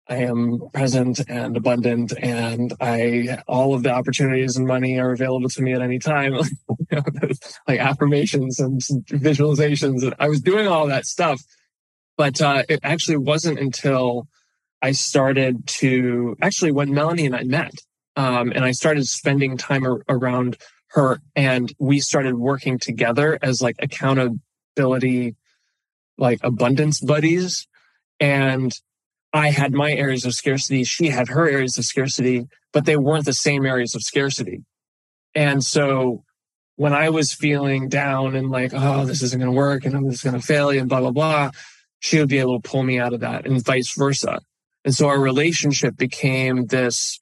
I 0.07 0.17
am 0.17 0.61
present 0.71 1.19
and 1.27 1.57
abundant 1.57 2.13
and 2.21 2.73
I 2.79 3.39
all 3.47 3.73
of 3.73 3.81
the 3.81 3.91
opportunities 3.91 4.55
and 4.55 4.67
money 4.67 4.99
are 4.99 5.11
available 5.11 5.49
to 5.49 5.61
me 5.61 5.73
at 5.73 5.81
any 5.81 5.99
time. 5.99 6.39
Like 7.67 7.79
affirmations 7.79 8.59
and 8.59 8.79
visualizations 8.79 10.03
and 10.03 10.13
I 10.19 10.29
was 10.29 10.39
doing 10.39 10.67
all 10.67 10.87
that 10.87 11.05
stuff. 11.05 11.41
But 12.15 12.39
uh, 12.39 12.63
it 12.69 12.79
actually 12.83 13.17
wasn't 13.17 13.59
until 13.59 14.27
I 14.81 14.91
started 14.91 15.65
to 15.67 16.37
actually 16.41 16.71
when 16.71 16.93
Melanie 16.93 17.25
and 17.25 17.35
I 17.35 17.43
met 17.43 17.73
um, 18.15 18.51
and 18.53 18.63
I 18.63 18.71
started 18.71 19.05
spending 19.07 19.57
time 19.57 19.85
ar- 19.85 20.03
around 20.07 20.57
her 20.89 21.21
and 21.35 21.73
we 21.79 21.99
started 21.99 22.35
working 22.35 22.79
together 22.79 23.37
as 23.41 23.61
like 23.61 23.75
accountability 23.79 25.35
like 26.17 26.39
abundance 26.43 26.99
buddies. 26.99 27.67
And 28.19 28.73
i 29.33 29.49
had 29.49 29.73
my 29.73 29.91
areas 29.91 30.23
of 30.23 30.33
scarcity 30.33 30.85
she 30.85 31.07
had 31.07 31.27
her 31.27 31.49
areas 31.49 31.77
of 31.77 31.83
scarcity 31.83 32.47
but 32.71 32.85
they 32.85 32.95
weren't 32.95 33.25
the 33.25 33.33
same 33.33 33.65
areas 33.65 33.95
of 33.95 34.01
scarcity. 34.01 34.63
And 35.33 35.63
so 35.63 36.23
when 36.77 36.93
i 36.93 37.09
was 37.09 37.33
feeling 37.33 37.89
down 37.89 38.35
and 38.35 38.49
like 38.49 38.71
oh 38.73 39.05
this 39.05 39.21
isn't 39.21 39.39
going 39.39 39.51
to 39.51 39.57
work 39.57 39.85
and 39.85 39.95
i'm 39.95 40.09
just 40.09 40.23
going 40.23 40.39
to 40.39 40.45
fail 40.45 40.69
and 40.69 40.89
blah 40.89 41.01
blah 41.01 41.11
blah 41.11 41.51
she 42.05 42.19
would 42.19 42.29
be 42.29 42.37
able 42.37 42.61
to 42.61 42.69
pull 42.69 42.83
me 42.83 42.99
out 42.99 43.13
of 43.13 43.21
that 43.21 43.47
and 43.47 43.65
vice 43.65 43.95
versa. 43.97 44.39
And 44.83 44.93
so 44.93 45.07
our 45.07 45.19
relationship 45.19 45.97
became 45.97 46.67
this 46.67 47.19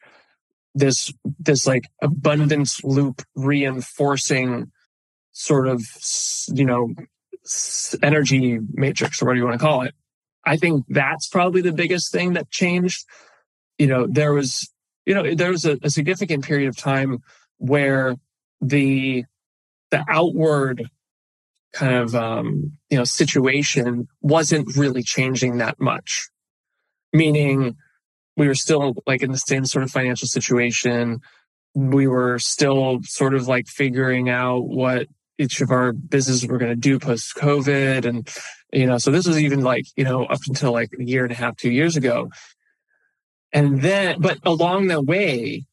this 0.76 1.14
this 1.40 1.68
like 1.68 1.84
abundance 2.02 2.84
loop 2.84 3.22
reinforcing 3.36 4.72
sort 5.32 5.68
of 5.68 5.82
you 6.50 6.66
know 6.66 6.94
energy 8.02 8.60
matrix 8.74 9.22
or 9.22 9.26
what 9.26 9.34
do 9.34 9.40
you 9.40 9.46
want 9.46 9.60
to 9.60 9.66
call 9.66 9.82
it 9.82 9.94
i 10.46 10.56
think 10.58 10.86
that's 10.90 11.28
probably 11.28 11.62
the 11.62 11.74
biggest 11.74 12.12
thing 12.12 12.34
that 12.34 12.50
changed 12.50 13.06
you 13.78 13.88
know 13.88 14.08
there 14.08 14.34
was 14.34 14.72
you 15.06 15.14
know 15.14 15.36
there 15.36 15.52
was 15.52 15.66
a, 15.66 15.78
a 15.84 15.90
significant 15.90 16.44
period 16.46 16.70
of 16.70 16.78
time 16.78 17.20
where 17.58 18.16
the 18.62 19.26
the 19.92 20.04
outward 20.10 20.90
kind 21.74 21.96
of 21.96 22.16
um, 22.16 22.78
you 22.90 22.98
know 22.98 23.04
situation 23.04 24.08
wasn't 24.22 24.76
really 24.78 25.04
changing 25.04 25.58
that 25.58 25.80
much. 25.80 26.30
Meaning, 27.12 27.76
we 28.36 28.48
were 28.48 28.56
still 28.56 28.96
like 29.06 29.22
in 29.22 29.32
the 29.32 29.38
same 29.38 29.66
sort 29.66 29.84
of 29.84 29.92
financial 29.92 30.28
situation. 30.28 31.20
We 31.76 32.08
were 32.08 32.40
still 32.40 33.00
sort 33.04 33.34
of 33.34 33.48
like 33.48 33.68
figuring 33.68 34.30
out 34.30 34.68
what 34.68 35.08
each 35.38 35.62
of 35.62 35.72
our 35.72 35.92
businesses 35.94 36.48
were 36.48 36.58
going 36.58 36.72
to 36.72 36.76
do 36.76 37.00
post 37.00 37.36
COVID, 37.36 38.06
and 38.06 38.28
you 38.72 38.86
know, 38.86 38.98
so 38.98 39.12
this 39.12 39.28
was 39.28 39.40
even 39.42 39.62
like 39.62 39.86
you 39.96 40.04
know 40.04 40.26
up 40.26 40.40
until 40.48 40.72
like 40.72 40.92
a 41.00 41.04
year 41.04 41.24
and 41.24 41.32
a 41.32 41.36
half, 41.36 41.58
two 41.58 41.72
years 41.72 41.96
ago. 41.96 42.30
And 43.52 43.82
then, 43.82 44.20
but 44.20 44.40
along 44.44 44.88
the 44.88 45.02
way, 45.02 45.66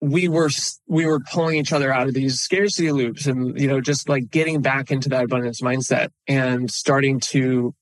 we 0.00 0.28
were 0.28 0.50
we 0.86 1.06
were 1.06 1.20
pulling 1.20 1.56
each 1.56 1.72
other 1.72 1.92
out 1.92 2.08
of 2.08 2.14
these 2.14 2.40
scarcity 2.40 2.92
loops 2.92 3.26
and 3.26 3.58
you 3.60 3.66
know 3.66 3.80
just 3.80 4.08
like 4.08 4.30
getting 4.30 4.62
back 4.62 4.90
into 4.90 5.08
that 5.08 5.24
abundance 5.24 5.60
mindset 5.60 6.10
and 6.26 6.70
starting 6.70 7.20
to 7.20 7.74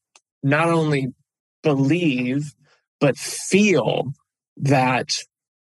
not 0.43 0.69
only 0.69 1.09
believe 1.63 2.55
but 3.01 3.17
feel 3.17 4.13
that 4.57 5.11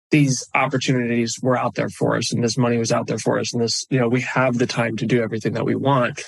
these 0.09 0.45
opportunities 0.53 1.39
were 1.41 1.57
out 1.57 1.75
there 1.75 1.89
for 1.89 2.17
us 2.17 2.33
and 2.33 2.43
this 2.43 2.57
money 2.57 2.77
was 2.77 2.91
out 2.91 3.07
there 3.07 3.17
for 3.17 3.39
us 3.39 3.53
and 3.53 3.63
this 3.63 3.85
you 3.89 3.99
know 3.99 4.09
we 4.09 4.21
have 4.21 4.57
the 4.57 4.67
time 4.67 4.97
to 4.97 5.05
do 5.05 5.21
everything 5.21 5.53
that 5.53 5.65
we 5.65 5.75
want. 5.75 6.21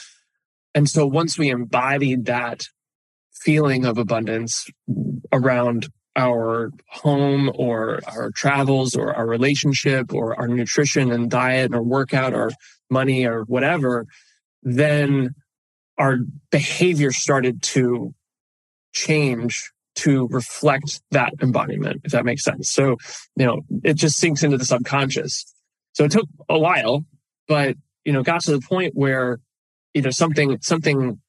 And 0.74 0.90
so 0.90 1.06
once 1.06 1.38
we 1.38 1.50
embodied 1.50 2.26
that 2.26 2.64
feeling 3.34 3.86
of 3.86 3.98
abundance 3.98 4.68
around 5.32 5.90
our 6.16 6.72
home 6.88 7.52
or 7.56 8.00
our 8.08 8.32
travels 8.32 8.96
or 8.96 9.14
our 9.14 9.28
relationship 9.28 10.14
or 10.14 10.40
our 10.40 10.48
nutrition 10.48 11.12
and 11.12 11.30
diet 11.30 11.74
or 11.74 11.84
workout 11.84 12.34
or 12.34 12.52
money 12.90 13.26
or 13.26 13.44
whatever, 13.44 14.06
then 14.62 15.32
our 15.98 16.18
behavior 16.52 17.12
started 17.12 17.62
to 17.62 18.14
change 18.94 19.73
to 19.96 20.28
reflect 20.30 21.02
that 21.12 21.34
embodiment, 21.42 22.02
if 22.04 22.12
that 22.12 22.26
makes 22.26 22.44
sense. 22.44 22.72
So, 22.72 22.98
you 23.36 23.46
know, 23.46 23.62
it 23.84 23.96
just 23.96 24.18
sinks 24.18 24.44
into 24.44 24.58
the 24.58 24.66
subconscious. 24.66 25.46
So 25.94 26.06
it 26.06 26.12
took 26.12 26.28
a 26.50 26.58
while, 26.58 27.06
but, 27.48 27.76
you 28.04 28.14
know, 28.14 28.24
got 28.24 28.42
to 28.42 28.52
the 28.52 28.62
point 28.62 28.94
where, 28.96 29.40
you 29.94 30.02
know, 30.02 30.10
something, 30.10 30.58
something 30.62 31.20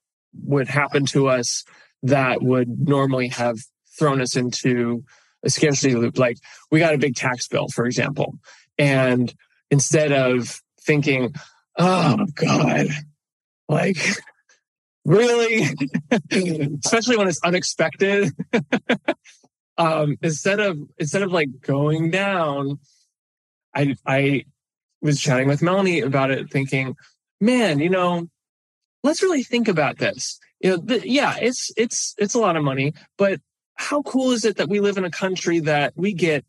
would 0.43 0.69
happen 0.69 1.07
to 1.07 1.29
us 1.29 1.65
that 2.03 2.43
would 2.43 2.69
normally 2.69 3.29
have 3.29 3.59
thrown 3.99 4.21
us 4.21 4.37
into 4.37 5.05
a 5.43 5.51
scarcity 5.51 5.95
loop. 5.95 6.19
Like 6.19 6.39
we 6.71 6.81
got 6.81 6.95
a 6.95 6.99
big 6.99 7.15
tax 7.15 7.47
bill, 7.47 7.69
for 7.69 7.87
example. 7.87 8.39
And 8.79 9.33
instead 9.71 10.13
of 10.13 10.61
thinking, 10.81 11.35
oh 11.79 12.27
God, 12.35 12.89
like 13.69 13.99
really, 15.05 15.69
especially 16.85 17.17
when 17.17 17.29
it's 17.29 17.43
unexpected. 17.43 18.33
um, 19.79 20.17
instead 20.23 20.61
of 20.61 20.79
instead 20.99 21.23
of 21.23 21.33
like 21.33 21.49
going 21.61 22.11
down, 22.11 22.79
I 23.75 23.97
I 24.07 24.45
was 25.01 25.21
chatting 25.21 25.49
with 25.49 25.63
Melanie 25.63 26.01
about 26.01 26.31
it, 26.31 26.51
thinking, 26.51 26.97
man, 27.41 27.79
you 27.79 27.91
know, 27.91 28.29
let's 29.03 29.23
really 29.23 29.43
think 29.43 29.69
about 29.69 29.99
this. 29.99 30.39
You 30.61 30.71
know, 30.71 30.77
the, 30.79 31.09
yeah, 31.09 31.37
it's 31.41 31.71
it's 31.77 32.15
it's 32.19 32.35
a 32.35 32.41
lot 32.41 32.57
of 32.57 32.65
money, 32.65 32.95
but 33.19 33.41
how 33.77 34.03
cool 34.03 34.31
is 34.31 34.45
it 34.45 34.57
that 34.57 34.69
we 34.69 34.81
live 34.81 34.97
in 34.97 35.05
a 35.05 35.11
country 35.11 35.61
that 35.61 35.93
we 35.97 36.15
get 36.15 36.45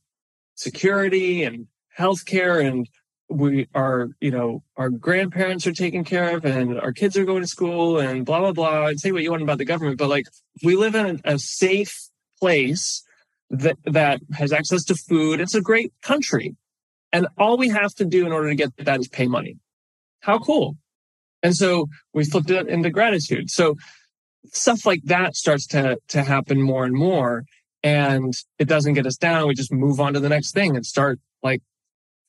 security 0.56 1.44
and 1.44 1.68
healthcare 1.98 2.66
and 2.66 2.88
we 3.30 3.68
are, 3.74 4.10
you 4.20 4.32
know, 4.32 4.64
our 4.78 4.90
grandparents 4.90 5.66
are 5.66 5.74
taken 5.74 6.04
care 6.04 6.36
of 6.36 6.46
and 6.46 6.80
our 6.80 6.92
kids 6.92 7.18
are 7.18 7.26
going 7.26 7.42
to 7.42 7.48
school 7.48 8.00
and 8.00 8.26
blah, 8.26 8.40
blah, 8.40 8.52
blah. 8.52 8.88
And 8.88 9.00
say 9.00 9.12
what 9.12 9.24
you 9.24 9.32
want 9.32 9.44
about 9.44 9.58
the 9.58 9.66
government, 9.66 9.98
but 9.98 10.10
like 10.10 10.28
we 10.64 10.76
live 10.76 10.96
in 10.96 11.22
a 11.26 11.40
safe 11.40 12.10
place 12.40 13.04
that, 13.50 13.78
that 13.86 14.22
has 14.34 14.54
access 14.54 14.84
to 14.86 14.96
food. 14.96 15.40
It's 15.40 15.56
a 15.56 15.62
great 15.62 15.92
country. 16.02 16.56
And 17.12 17.28
all 17.38 17.58
we 17.58 17.70
have 17.70 17.94
to 17.96 18.06
do 18.06 18.26
in 18.26 18.32
order 18.32 18.50
to 18.50 18.56
get 18.56 18.76
that 18.78 19.00
is 19.00 19.08
pay 19.08 19.28
money. 19.28 19.58
How 20.20 20.40
cool. 20.40 20.78
And 21.42 21.56
so 21.56 21.88
we 22.14 22.26
flipped 22.26 22.50
it 22.50 22.68
into 22.68 22.90
gratitude. 22.90 23.50
So 23.50 23.76
stuff 24.52 24.86
like 24.86 25.02
that 25.04 25.36
starts 25.36 25.68
to 25.68 25.98
to 26.10 26.24
happen 26.24 26.62
more 26.62 26.86
and 26.86 26.96
more 26.96 27.46
and 27.84 28.34
it 28.60 28.68
doesn't 28.68 28.94
get 28.94 29.06
us 29.06 29.18
down 29.18 29.48
we 29.48 29.56
just 29.56 29.72
move 29.72 30.00
on 30.00 30.14
to 30.14 30.20
the 30.20 30.30
next 30.30 30.52
thing 30.52 30.76
and 30.76 30.86
start 30.86 31.20
like 31.44 31.62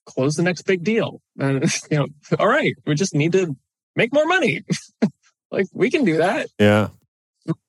close 0.07 0.35
the 0.35 0.43
next 0.43 0.63
big 0.63 0.83
deal 0.85 1.21
and 1.39 1.63
you 1.91 1.99
know 1.99 2.07
all 2.39 2.49
right 2.49 2.75
we 2.87 2.95
just 2.95 3.15
need 3.15 3.33
to 3.33 3.57
make 3.95 4.13
more 4.13 4.27
money 4.27 4.63
like 5.51 5.67
we 5.73 5.91
can 5.91 6.05
do 6.05 6.19
that 6.19 6.49
yeah 6.59 6.89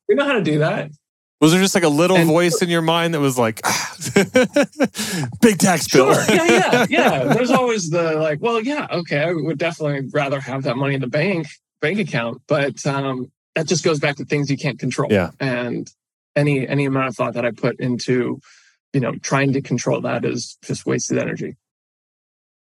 we 0.07 0.15
know 0.15 0.25
how 0.25 0.33
to 0.33 0.43
do 0.43 0.59
that 0.59 0.89
was 1.39 1.51
there 1.51 1.61
just 1.61 1.75
like 1.75 1.83
a 1.83 1.89
little 1.89 2.17
and, 2.17 2.27
voice 2.27 2.61
in 2.61 2.69
your 2.69 2.81
mind 2.81 3.13
that 3.13 3.19
was 3.19 3.37
like 3.37 3.61
big 5.41 5.57
tax 5.57 5.87
bill 5.87 6.13
sure. 6.13 6.35
yeah 6.35 6.45
yeah 6.45 6.85
yeah 6.89 7.23
there's 7.33 7.51
always 7.51 7.89
the 7.89 8.13
like 8.13 8.41
well 8.41 8.61
yeah 8.61 8.87
okay 8.91 9.19
i 9.19 9.33
would 9.33 9.57
definitely 9.57 10.09
rather 10.13 10.39
have 10.39 10.63
that 10.63 10.77
money 10.77 10.95
in 10.95 11.01
the 11.01 11.07
bank 11.07 11.47
bank 11.81 11.99
account 11.99 12.41
but 12.47 12.85
um 12.87 13.31
that 13.57 13.67
just 13.67 13.83
goes 13.83 13.99
back 13.99 14.17
to 14.17 14.25
things 14.25 14.51
you 14.51 14.57
can't 14.57 14.77
control. 14.77 15.11
Yeah. 15.11 15.31
And 15.39 15.91
any 16.35 16.67
any 16.67 16.85
amount 16.85 17.07
of 17.07 17.15
thought 17.15 17.33
that 17.33 17.45
I 17.45 17.51
put 17.51 17.79
into, 17.79 18.39
you 18.93 18.99
know, 18.99 19.15
trying 19.15 19.53
to 19.53 19.61
control 19.61 20.01
that 20.01 20.23
is 20.23 20.57
just 20.63 20.85
wasted 20.85 21.17
energy. 21.17 21.55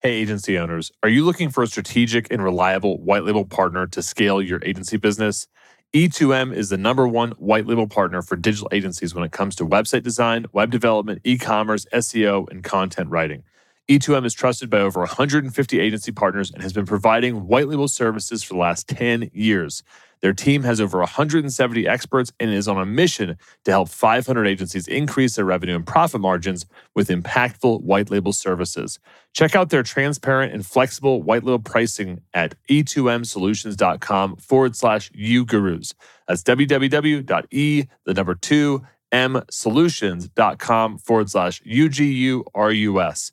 Hey, 0.07 0.17
agency 0.17 0.59
owners, 0.59 0.93
are 1.03 1.09
you 1.09 1.25
looking 1.25 1.49
for 1.49 1.63
a 1.63 1.67
strategic 1.67 2.31
and 2.31 2.45
reliable 2.45 3.01
white 3.01 3.25
label 3.25 3.47
partner 3.47 3.87
to 3.87 4.03
scale 4.03 4.43
your 4.43 4.61
agency 4.63 4.99
business? 4.99 5.47
E2M 5.95 6.55
is 6.55 6.69
the 6.69 6.77
number 6.77 7.09
one 7.09 7.31
white 7.39 7.67
label 7.67 7.89
partner 7.89 8.21
for 8.21 8.37
digital 8.37 8.69
agencies 8.71 9.15
when 9.15 9.25
it 9.25 9.33
comes 9.33 9.57
to 9.57 9.67
website 9.67 10.03
design, 10.03 10.45
web 10.53 10.71
development, 10.71 11.23
e 11.25 11.39
commerce, 11.39 11.87
SEO, 11.91 12.47
and 12.51 12.63
content 12.63 13.09
writing. 13.09 13.45
E2M 13.89 14.27
is 14.27 14.35
trusted 14.35 14.69
by 14.69 14.81
over 14.81 15.01
150 15.01 15.81
agency 15.81 16.13
partners 16.13 16.51
and 16.51 16.63
has 16.63 16.75
been 16.75 16.85
providing 16.85 17.47
white 17.47 17.69
label 17.69 17.89
services 17.89 18.43
for 18.43 18.53
the 18.53 18.61
last 18.61 18.87
10 18.89 19.31
years. 19.33 19.83
Their 20.25 20.33
team 20.33 20.63
has 20.63 20.81
over 20.81 21.01
170 21.01 21.87
experts 21.87 22.33
and 22.41 22.51
is 22.51 22.67
on 22.67 22.79
a 22.79 22.87
mission 22.87 23.37
to 23.67 23.71
help 23.71 23.91
500 23.91 24.47
agencies 24.47 24.89
increase 24.89 25.37
their 25.37 25.45
revenue 25.45 25.77
and 25.77 25.87
profit 25.87 26.19
margins 26.23 26.65
with 26.95 27.09
impactful 27.09 27.83
white 27.83 28.11
label 28.11 28.33
services. 28.33 28.99
Check 29.35 29.55
out 29.55 29.69
their 29.69 29.83
transparent 29.83 30.55
and 30.55 30.65
flexible 30.65 31.23
white 31.23 31.45
label 31.45 31.59
pricing 31.59 32.23
at 32.33 32.55
e2msolutions.com 32.71 34.37
forward 34.37 34.75
slash 34.75 35.11
ugurus. 35.13 35.93
That's 36.27 36.43
www.e, 36.43 37.85
the 38.07 38.15
number 38.15 38.35
two, 38.35 38.83
m 39.13 39.43
solutions.com 39.51 40.99
forward 41.01 41.29
slash 41.29 41.61
UGURUS. 41.65 43.33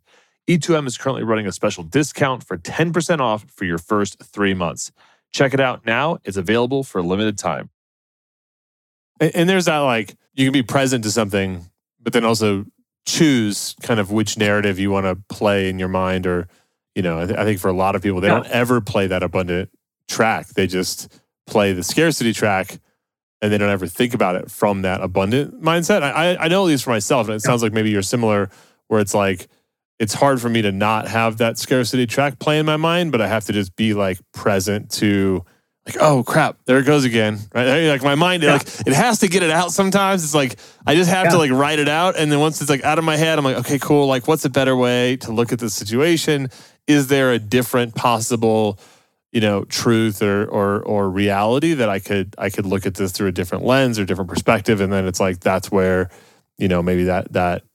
E2M 0.49 0.87
is 0.87 0.97
currently 0.97 1.23
running 1.23 1.47
a 1.47 1.53
special 1.53 1.85
discount 1.85 2.43
for 2.45 2.57
10% 2.57 3.19
off 3.21 3.45
for 3.49 3.63
your 3.63 3.77
first 3.77 4.21
three 4.21 4.53
months. 4.53 4.91
Check 5.31 5.53
it 5.53 5.59
out 5.59 5.85
now. 5.85 6.19
It's 6.23 6.37
available 6.37 6.83
for 6.83 6.99
a 6.99 7.03
limited 7.03 7.37
time. 7.37 7.69
And, 9.19 9.31
and 9.35 9.49
there's 9.49 9.65
that 9.65 9.79
like 9.79 10.15
you 10.33 10.45
can 10.45 10.53
be 10.53 10.63
present 10.63 11.03
to 11.03 11.11
something, 11.11 11.65
but 12.01 12.13
then 12.13 12.25
also 12.25 12.65
choose 13.05 13.75
kind 13.81 13.99
of 13.99 14.11
which 14.11 14.37
narrative 14.37 14.79
you 14.79 14.91
want 14.91 15.05
to 15.05 15.15
play 15.33 15.69
in 15.69 15.79
your 15.79 15.87
mind. 15.87 16.27
Or, 16.27 16.47
you 16.95 17.01
know, 17.01 17.19
I, 17.19 17.25
th- 17.25 17.37
I 17.37 17.43
think 17.43 17.59
for 17.59 17.69
a 17.69 17.73
lot 17.73 17.95
of 17.95 18.01
people, 18.01 18.21
they 18.21 18.27
yeah. 18.27 18.35
don't 18.35 18.47
ever 18.47 18.81
play 18.81 19.07
that 19.07 19.23
abundant 19.23 19.69
track. 20.07 20.47
They 20.47 20.67
just 20.67 21.21
play 21.47 21.73
the 21.73 21.83
scarcity 21.83 22.33
track 22.33 22.79
and 23.41 23.51
they 23.51 23.57
don't 23.57 23.69
ever 23.69 23.87
think 23.87 24.13
about 24.13 24.35
it 24.35 24.51
from 24.51 24.83
that 24.83 25.01
abundant 25.01 25.61
mindset. 25.61 26.03
I, 26.03 26.35
I 26.35 26.47
know 26.47 26.63
at 26.63 26.67
least 26.67 26.83
for 26.83 26.91
myself, 26.91 27.27
and 27.27 27.35
it 27.35 27.41
sounds 27.41 27.63
like 27.63 27.73
maybe 27.73 27.89
you're 27.89 28.03
similar, 28.03 28.51
where 28.87 28.99
it's 28.99 29.15
like 29.15 29.47
it's 30.01 30.15
hard 30.15 30.41
for 30.41 30.49
me 30.49 30.63
to 30.63 30.71
not 30.71 31.07
have 31.07 31.37
that 31.37 31.59
scarcity 31.59 32.07
track 32.07 32.39
play 32.39 32.57
in 32.57 32.65
my 32.65 32.75
mind, 32.75 33.11
but 33.11 33.21
I 33.21 33.27
have 33.27 33.45
to 33.45 33.53
just 33.53 33.75
be 33.75 33.93
like 33.93 34.19
present 34.33 34.89
to 34.93 35.45
like, 35.85 35.97
oh 35.99 36.23
crap, 36.23 36.57
there 36.65 36.79
it 36.79 36.85
goes 36.85 37.03
again. 37.03 37.37
Right. 37.53 37.85
Like 37.85 38.01
my 38.01 38.15
mind, 38.15 38.41
yeah. 38.41 38.53
like 38.53 38.67
it 38.87 38.93
has 38.93 39.19
to 39.19 39.27
get 39.27 39.43
it 39.43 39.51
out 39.51 39.71
sometimes. 39.71 40.23
It's 40.23 40.33
like 40.33 40.57
I 40.87 40.95
just 40.95 41.11
have 41.11 41.25
yeah. 41.25 41.31
to 41.33 41.37
like 41.37 41.51
write 41.51 41.77
it 41.77 41.87
out. 41.87 42.17
And 42.17 42.31
then 42.31 42.39
once 42.39 42.61
it's 42.61 42.69
like 42.69 42.83
out 42.83 42.97
of 42.97 43.03
my 43.03 43.15
head, 43.15 43.37
I'm 43.37 43.45
like, 43.45 43.57
okay, 43.57 43.77
cool. 43.77 44.07
Like, 44.07 44.27
what's 44.27 44.43
a 44.43 44.49
better 44.49 44.75
way 44.75 45.17
to 45.17 45.31
look 45.31 45.53
at 45.53 45.59
the 45.59 45.69
situation? 45.69 46.49
Is 46.87 47.05
there 47.05 47.31
a 47.31 47.37
different 47.37 47.93
possible, 47.93 48.79
you 49.31 49.39
know, 49.39 49.65
truth 49.65 50.23
or 50.23 50.45
or 50.47 50.81
or 50.81 51.11
reality 51.11 51.75
that 51.75 51.89
I 51.89 51.99
could 51.99 52.33
I 52.39 52.49
could 52.49 52.65
look 52.65 52.87
at 52.87 52.95
this 52.95 53.11
through 53.11 53.27
a 53.27 53.31
different 53.31 53.65
lens 53.65 53.99
or 53.99 54.05
different 54.05 54.31
perspective? 54.31 54.81
And 54.81 54.91
then 54.91 55.05
it's 55.05 55.19
like 55.19 55.41
that's 55.41 55.71
where, 55.71 56.09
you 56.57 56.67
know, 56.67 56.81
maybe 56.81 57.03
that 57.03 57.33
that 57.33 57.65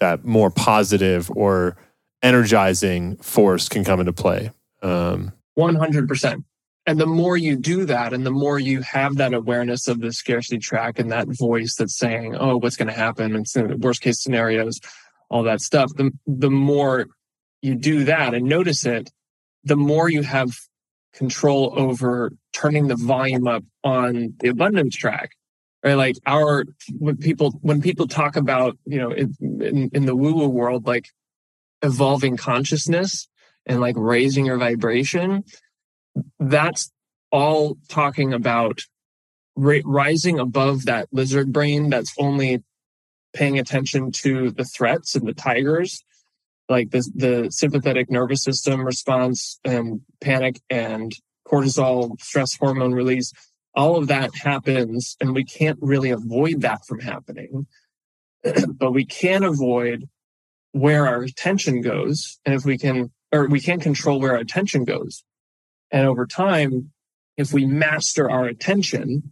that 0.00 0.24
more 0.24 0.50
positive 0.50 1.30
or 1.36 1.76
energizing 2.22 3.16
force 3.18 3.68
can 3.68 3.84
come 3.84 4.00
into 4.00 4.12
play. 4.12 4.50
Um, 4.82 5.32
100%. 5.58 6.44
And 6.86 6.98
the 6.98 7.06
more 7.06 7.36
you 7.36 7.56
do 7.56 7.84
that, 7.84 8.12
and 8.12 8.26
the 8.26 8.30
more 8.30 8.58
you 8.58 8.80
have 8.80 9.16
that 9.16 9.34
awareness 9.34 9.86
of 9.86 10.00
the 10.00 10.12
scarcity 10.12 10.58
track 10.58 10.98
and 10.98 11.12
that 11.12 11.28
voice 11.28 11.76
that's 11.76 11.96
saying, 11.96 12.36
oh, 12.36 12.56
what's 12.56 12.76
going 12.76 12.88
to 12.88 12.94
happen? 12.94 13.36
And 13.36 13.84
worst 13.84 14.00
case 14.00 14.22
scenarios, 14.22 14.80
all 15.28 15.42
that 15.44 15.60
stuff, 15.60 15.90
the, 15.94 16.10
the 16.26 16.50
more 16.50 17.06
you 17.62 17.74
do 17.74 18.04
that 18.04 18.34
and 18.34 18.46
notice 18.46 18.86
it, 18.86 19.10
the 19.62 19.76
more 19.76 20.08
you 20.08 20.22
have 20.22 20.52
control 21.12 21.74
over 21.76 22.32
turning 22.52 22.88
the 22.88 22.96
volume 22.96 23.46
up 23.46 23.62
on 23.84 24.34
the 24.38 24.48
abundance 24.48 24.96
track 24.96 25.32
right 25.82 25.94
like 25.94 26.16
our 26.26 26.64
when 26.98 27.16
people 27.16 27.58
when 27.62 27.80
people 27.80 28.06
talk 28.06 28.36
about 28.36 28.76
you 28.86 28.98
know 28.98 29.10
in, 29.10 29.34
in, 29.40 29.90
in 29.92 30.06
the 30.06 30.16
woo 30.16 30.34
woo 30.34 30.48
world 30.48 30.86
like 30.86 31.08
evolving 31.82 32.36
consciousness 32.36 33.28
and 33.66 33.80
like 33.80 33.94
raising 33.96 34.46
your 34.46 34.58
vibration 34.58 35.42
that's 36.38 36.90
all 37.32 37.76
talking 37.88 38.32
about 38.32 38.80
ra- 39.56 39.80
rising 39.84 40.38
above 40.38 40.86
that 40.86 41.08
lizard 41.12 41.52
brain 41.52 41.90
that's 41.90 42.14
only 42.18 42.62
paying 43.32 43.58
attention 43.58 44.10
to 44.10 44.50
the 44.50 44.64
threats 44.64 45.14
and 45.14 45.26
the 45.26 45.34
tigers. 45.34 46.02
Like 46.68 46.90
the, 46.90 47.08
the 47.14 47.50
sympathetic 47.50 48.10
nervous 48.10 48.44
system 48.44 48.82
response 48.82 49.58
and 49.64 50.02
panic 50.20 50.60
and 50.70 51.12
cortisol 51.46 52.20
stress 52.20 52.56
hormone 52.56 52.92
release 52.92 53.32
all 53.74 53.96
of 53.96 54.08
that 54.08 54.30
happens 54.42 55.16
and 55.20 55.34
we 55.34 55.44
can't 55.44 55.78
really 55.80 56.10
avoid 56.10 56.60
that 56.60 56.84
from 56.86 57.00
happening 57.00 57.66
but 58.74 58.92
we 58.92 59.04
can 59.04 59.44
avoid 59.44 60.08
where 60.72 61.06
our 61.06 61.22
attention 61.22 61.80
goes 61.80 62.38
and 62.44 62.54
if 62.54 62.64
we 62.64 62.78
can 62.78 63.10
or 63.32 63.46
we 63.48 63.60
can't 63.60 63.82
control 63.82 64.20
where 64.20 64.32
our 64.32 64.40
attention 64.40 64.84
goes 64.84 65.24
and 65.90 66.06
over 66.06 66.26
time 66.26 66.90
if 67.36 67.52
we 67.52 67.64
master 67.64 68.30
our 68.30 68.46
attention 68.46 69.30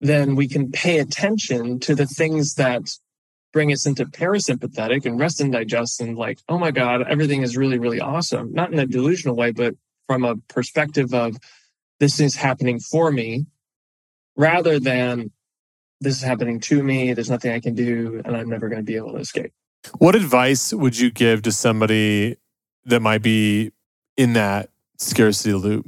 then 0.00 0.34
we 0.34 0.48
can 0.48 0.72
pay 0.72 0.98
attention 0.98 1.78
to 1.78 1.94
the 1.94 2.06
things 2.06 2.54
that 2.54 2.82
bring 3.52 3.72
us 3.72 3.86
into 3.86 4.04
parasympathetic 4.06 5.04
and 5.04 5.20
rest 5.20 5.40
and 5.40 5.52
digest 5.52 6.00
and 6.00 6.16
like, 6.16 6.38
oh 6.48 6.58
my 6.58 6.70
God, 6.70 7.02
everything 7.08 7.42
is 7.42 7.56
really, 7.56 7.78
really 7.78 8.00
awesome. 8.00 8.52
Not 8.52 8.72
in 8.72 8.78
a 8.78 8.86
delusional 8.86 9.36
way, 9.36 9.52
but 9.52 9.74
from 10.06 10.24
a 10.24 10.36
perspective 10.36 11.14
of 11.14 11.36
this 12.02 12.18
is 12.18 12.34
happening 12.34 12.80
for 12.80 13.12
me 13.12 13.46
rather 14.34 14.80
than 14.80 15.30
this 16.00 16.16
is 16.16 16.22
happening 16.22 16.58
to 16.58 16.82
me. 16.82 17.12
There's 17.12 17.30
nothing 17.30 17.52
I 17.52 17.60
can 17.60 17.76
do 17.76 18.20
and 18.24 18.36
I'm 18.36 18.48
never 18.48 18.68
going 18.68 18.80
to 18.80 18.84
be 18.84 18.96
able 18.96 19.12
to 19.12 19.18
escape. 19.18 19.52
What 19.98 20.16
advice 20.16 20.72
would 20.72 20.98
you 20.98 21.12
give 21.12 21.42
to 21.42 21.52
somebody 21.52 22.38
that 22.86 22.98
might 22.98 23.22
be 23.22 23.70
in 24.16 24.32
that 24.32 24.70
scarcity 24.98 25.54
loop? 25.54 25.86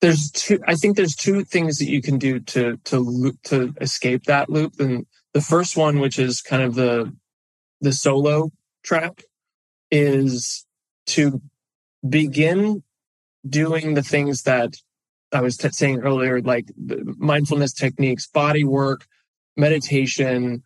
There's 0.00 0.28
two. 0.32 0.58
I 0.66 0.74
think 0.74 0.96
there's 0.96 1.14
two 1.14 1.44
things 1.44 1.78
that 1.78 1.88
you 1.88 2.02
can 2.02 2.18
do 2.18 2.40
to 2.40 2.76
to 2.86 3.32
to 3.44 3.74
escape 3.80 4.24
that 4.24 4.48
loop, 4.48 4.80
and 4.80 5.06
the 5.34 5.42
first 5.42 5.76
one, 5.76 6.00
which 6.00 6.18
is 6.18 6.40
kind 6.40 6.62
of 6.62 6.74
the 6.74 7.14
the 7.80 7.92
solo 7.92 8.50
track, 8.82 9.24
is 9.90 10.64
to 11.08 11.42
begin 12.08 12.82
doing 13.48 13.94
the 13.94 14.02
things 14.02 14.42
that 14.42 14.74
I 15.32 15.40
was 15.40 15.56
t- 15.56 15.68
saying 15.70 16.00
earlier, 16.00 16.40
like 16.40 16.66
mindfulness 16.76 17.72
techniques, 17.72 18.26
body 18.26 18.64
work, 18.64 19.06
meditation, 19.56 20.62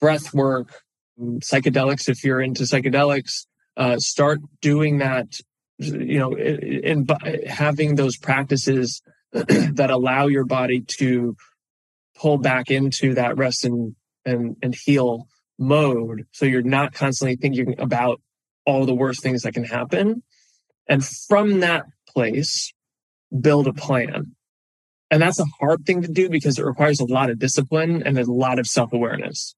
breath 0.00 0.32
work, 0.32 0.82
psychedelics. 1.18 2.08
If 2.08 2.24
you're 2.24 2.40
into 2.40 2.62
psychedelics, 2.64 3.46
uh, 3.76 3.98
start 3.98 4.40
doing 4.60 4.98
that. 4.98 5.38
You 5.78 6.20
know, 6.20 6.36
and 6.36 7.10
having 7.48 7.96
those 7.96 8.16
practices 8.16 9.02
that 9.32 9.90
allow 9.90 10.28
your 10.28 10.44
body 10.44 10.84
to 10.98 11.36
pull 12.16 12.38
back 12.38 12.70
into 12.70 13.14
that 13.14 13.36
rest 13.36 13.64
and 13.64 13.96
and 14.24 14.56
and 14.62 14.74
heal 14.74 15.26
mode 15.58 16.26
so 16.32 16.46
you're 16.46 16.62
not 16.62 16.92
constantly 16.92 17.36
thinking 17.36 17.74
about 17.78 18.20
all 18.64 18.86
the 18.86 18.94
worst 18.94 19.22
things 19.22 19.42
that 19.42 19.54
can 19.54 19.64
happen 19.64 20.22
and 20.88 21.04
from 21.04 21.60
that 21.60 21.84
place 22.14 22.72
build 23.40 23.66
a 23.66 23.72
plan. 23.72 24.34
And 25.10 25.22
that's 25.22 25.40
a 25.40 25.46
hard 25.60 25.84
thing 25.84 26.02
to 26.02 26.08
do 26.08 26.28
because 26.28 26.58
it 26.58 26.64
requires 26.64 27.00
a 27.00 27.04
lot 27.04 27.30
of 27.30 27.38
discipline 27.38 28.02
and 28.04 28.18
a 28.18 28.30
lot 28.30 28.58
of 28.58 28.66
self-awareness. 28.66 29.54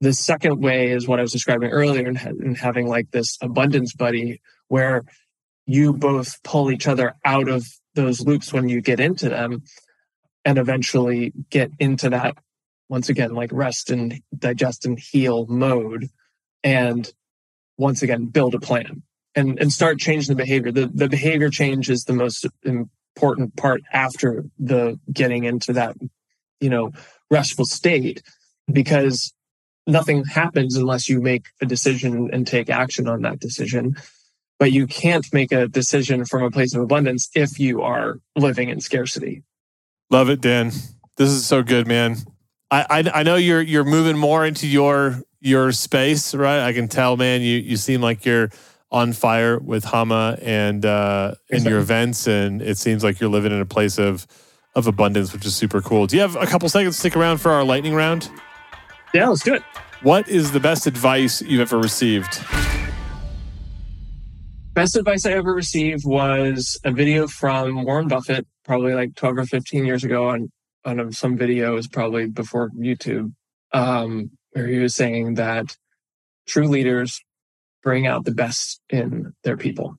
The 0.00 0.12
second 0.12 0.60
way 0.60 0.90
is 0.92 1.06
what 1.06 1.18
i 1.18 1.22
was 1.22 1.32
describing 1.32 1.70
earlier 1.70 2.08
in, 2.08 2.16
in 2.16 2.54
having 2.54 2.88
like 2.88 3.10
this 3.10 3.36
abundance 3.42 3.92
buddy 3.92 4.40
where 4.68 5.04
you 5.66 5.92
both 5.92 6.42
pull 6.42 6.70
each 6.70 6.86
other 6.86 7.14
out 7.24 7.48
of 7.48 7.66
those 7.94 8.20
loops 8.20 8.52
when 8.52 8.68
you 8.68 8.80
get 8.80 8.98
into 8.98 9.28
them 9.28 9.62
and 10.44 10.58
eventually 10.58 11.32
get 11.50 11.70
into 11.78 12.10
that 12.10 12.36
once 12.88 13.08
again 13.08 13.34
like 13.34 13.50
rest 13.52 13.90
and 13.90 14.20
digest 14.36 14.86
and 14.86 14.98
heal 14.98 15.46
mode 15.46 16.08
and 16.64 17.12
once 17.76 18.02
again 18.02 18.26
build 18.26 18.54
a 18.54 18.60
plan 18.60 19.02
and 19.34 19.58
and 19.58 19.72
start 19.72 19.98
changing 19.98 20.34
the 20.34 20.42
behavior 20.42 20.72
the 20.72 20.90
the 20.92 21.08
behavior 21.08 21.50
change 21.50 21.88
is 21.90 22.04
the 22.04 22.12
most 22.12 22.46
important 22.64 23.56
part 23.56 23.82
after 23.92 24.44
the 24.58 24.98
getting 25.12 25.44
into 25.44 25.72
that 25.72 25.96
you 26.60 26.70
know 26.70 26.90
restful 27.30 27.64
state 27.64 28.22
because 28.70 29.32
nothing 29.86 30.24
happens 30.24 30.76
unless 30.76 31.08
you 31.08 31.20
make 31.20 31.46
a 31.60 31.66
decision 31.66 32.30
and 32.32 32.46
take 32.46 32.70
action 32.70 33.08
on 33.08 33.22
that 33.22 33.40
decision 33.40 33.96
but 34.58 34.72
you 34.72 34.86
can't 34.86 35.26
make 35.32 35.52
a 35.52 35.68
decision 35.68 36.24
from 36.24 36.42
a 36.42 36.50
place 36.50 36.74
of 36.74 36.82
abundance 36.82 37.30
if 37.34 37.58
you 37.58 37.82
are 37.82 38.18
living 38.36 38.68
in 38.68 38.80
scarcity 38.80 39.42
love 40.10 40.28
it 40.28 40.40
dan 40.40 40.70
this 41.16 41.30
is 41.30 41.46
so 41.46 41.62
good 41.62 41.86
man 41.86 42.16
I, 42.70 42.86
I, 42.88 43.20
I 43.20 43.22
know 43.22 43.36
you're 43.36 43.62
you're 43.62 43.84
moving 43.84 44.16
more 44.16 44.46
into 44.46 44.66
your 44.66 45.22
your 45.40 45.72
space, 45.72 46.34
right? 46.34 46.60
I 46.60 46.72
can 46.72 46.88
tell, 46.88 47.16
man. 47.16 47.40
You 47.40 47.58
you 47.58 47.76
seem 47.76 48.00
like 48.00 48.24
you're 48.24 48.50
on 48.92 49.12
fire 49.12 49.58
with 49.58 49.84
Hama 49.84 50.36
and 50.42 50.84
uh, 50.84 51.34
in 51.48 51.64
your 51.64 51.78
events, 51.78 52.26
and 52.26 52.60
it 52.60 52.76
seems 52.78 53.04
like 53.04 53.20
you're 53.20 53.30
living 53.30 53.52
in 53.52 53.60
a 53.60 53.66
place 53.66 53.98
of 53.98 54.26
of 54.74 54.86
abundance, 54.86 55.32
which 55.32 55.44
is 55.44 55.56
super 55.56 55.80
cool. 55.80 56.06
Do 56.06 56.16
you 56.16 56.22
have 56.22 56.36
a 56.36 56.46
couple 56.46 56.68
seconds 56.68 56.94
to 56.96 57.00
stick 57.00 57.16
around 57.16 57.38
for 57.38 57.50
our 57.50 57.64
lightning 57.64 57.94
round? 57.94 58.30
Yeah, 59.12 59.28
let's 59.28 59.42
do 59.42 59.54
it. 59.54 59.62
What 60.02 60.28
is 60.28 60.52
the 60.52 60.60
best 60.60 60.86
advice 60.86 61.42
you've 61.42 61.60
ever 61.60 61.78
received? 61.78 62.40
Best 64.72 64.96
advice 64.96 65.26
I 65.26 65.32
ever 65.32 65.52
received 65.52 66.04
was 66.06 66.78
a 66.84 66.92
video 66.92 67.26
from 67.26 67.84
Warren 67.84 68.08
Buffett, 68.08 68.46
probably 68.64 68.94
like 68.94 69.14
12 69.16 69.38
or 69.38 69.44
15 69.44 69.84
years 69.84 70.04
ago 70.04 70.28
on 70.28 70.50
on 70.84 71.12
some 71.12 71.36
videos 71.36 71.90
probably 71.92 72.26
before 72.26 72.70
YouTube, 72.70 73.34
um, 73.72 74.30
where 74.52 74.66
he 74.66 74.78
was 74.78 74.94
saying 74.94 75.34
that 75.34 75.76
true 76.46 76.66
leaders 76.66 77.20
bring 77.82 78.06
out 78.06 78.24
the 78.24 78.34
best 78.34 78.80
in 78.90 79.32
their 79.44 79.56
people. 79.56 79.96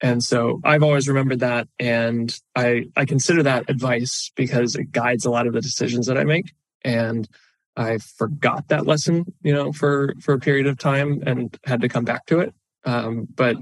And 0.00 0.22
so 0.22 0.60
I've 0.64 0.82
always 0.82 1.08
remembered 1.08 1.40
that. 1.40 1.68
And 1.78 2.34
I, 2.54 2.84
I 2.96 3.04
consider 3.04 3.42
that 3.42 3.68
advice 3.68 4.30
because 4.36 4.76
it 4.76 4.92
guides 4.92 5.24
a 5.24 5.30
lot 5.30 5.46
of 5.46 5.52
the 5.52 5.60
decisions 5.60 6.06
that 6.06 6.16
I 6.16 6.24
make. 6.24 6.52
And 6.84 7.28
I 7.76 7.98
forgot 7.98 8.68
that 8.68 8.86
lesson, 8.86 9.24
you 9.42 9.52
know, 9.52 9.72
for, 9.72 10.14
for 10.20 10.34
a 10.34 10.38
period 10.38 10.66
of 10.66 10.78
time 10.78 11.22
and 11.26 11.56
had 11.64 11.80
to 11.80 11.88
come 11.88 12.04
back 12.04 12.26
to 12.26 12.40
it. 12.40 12.54
Um, 12.84 13.26
but 13.34 13.56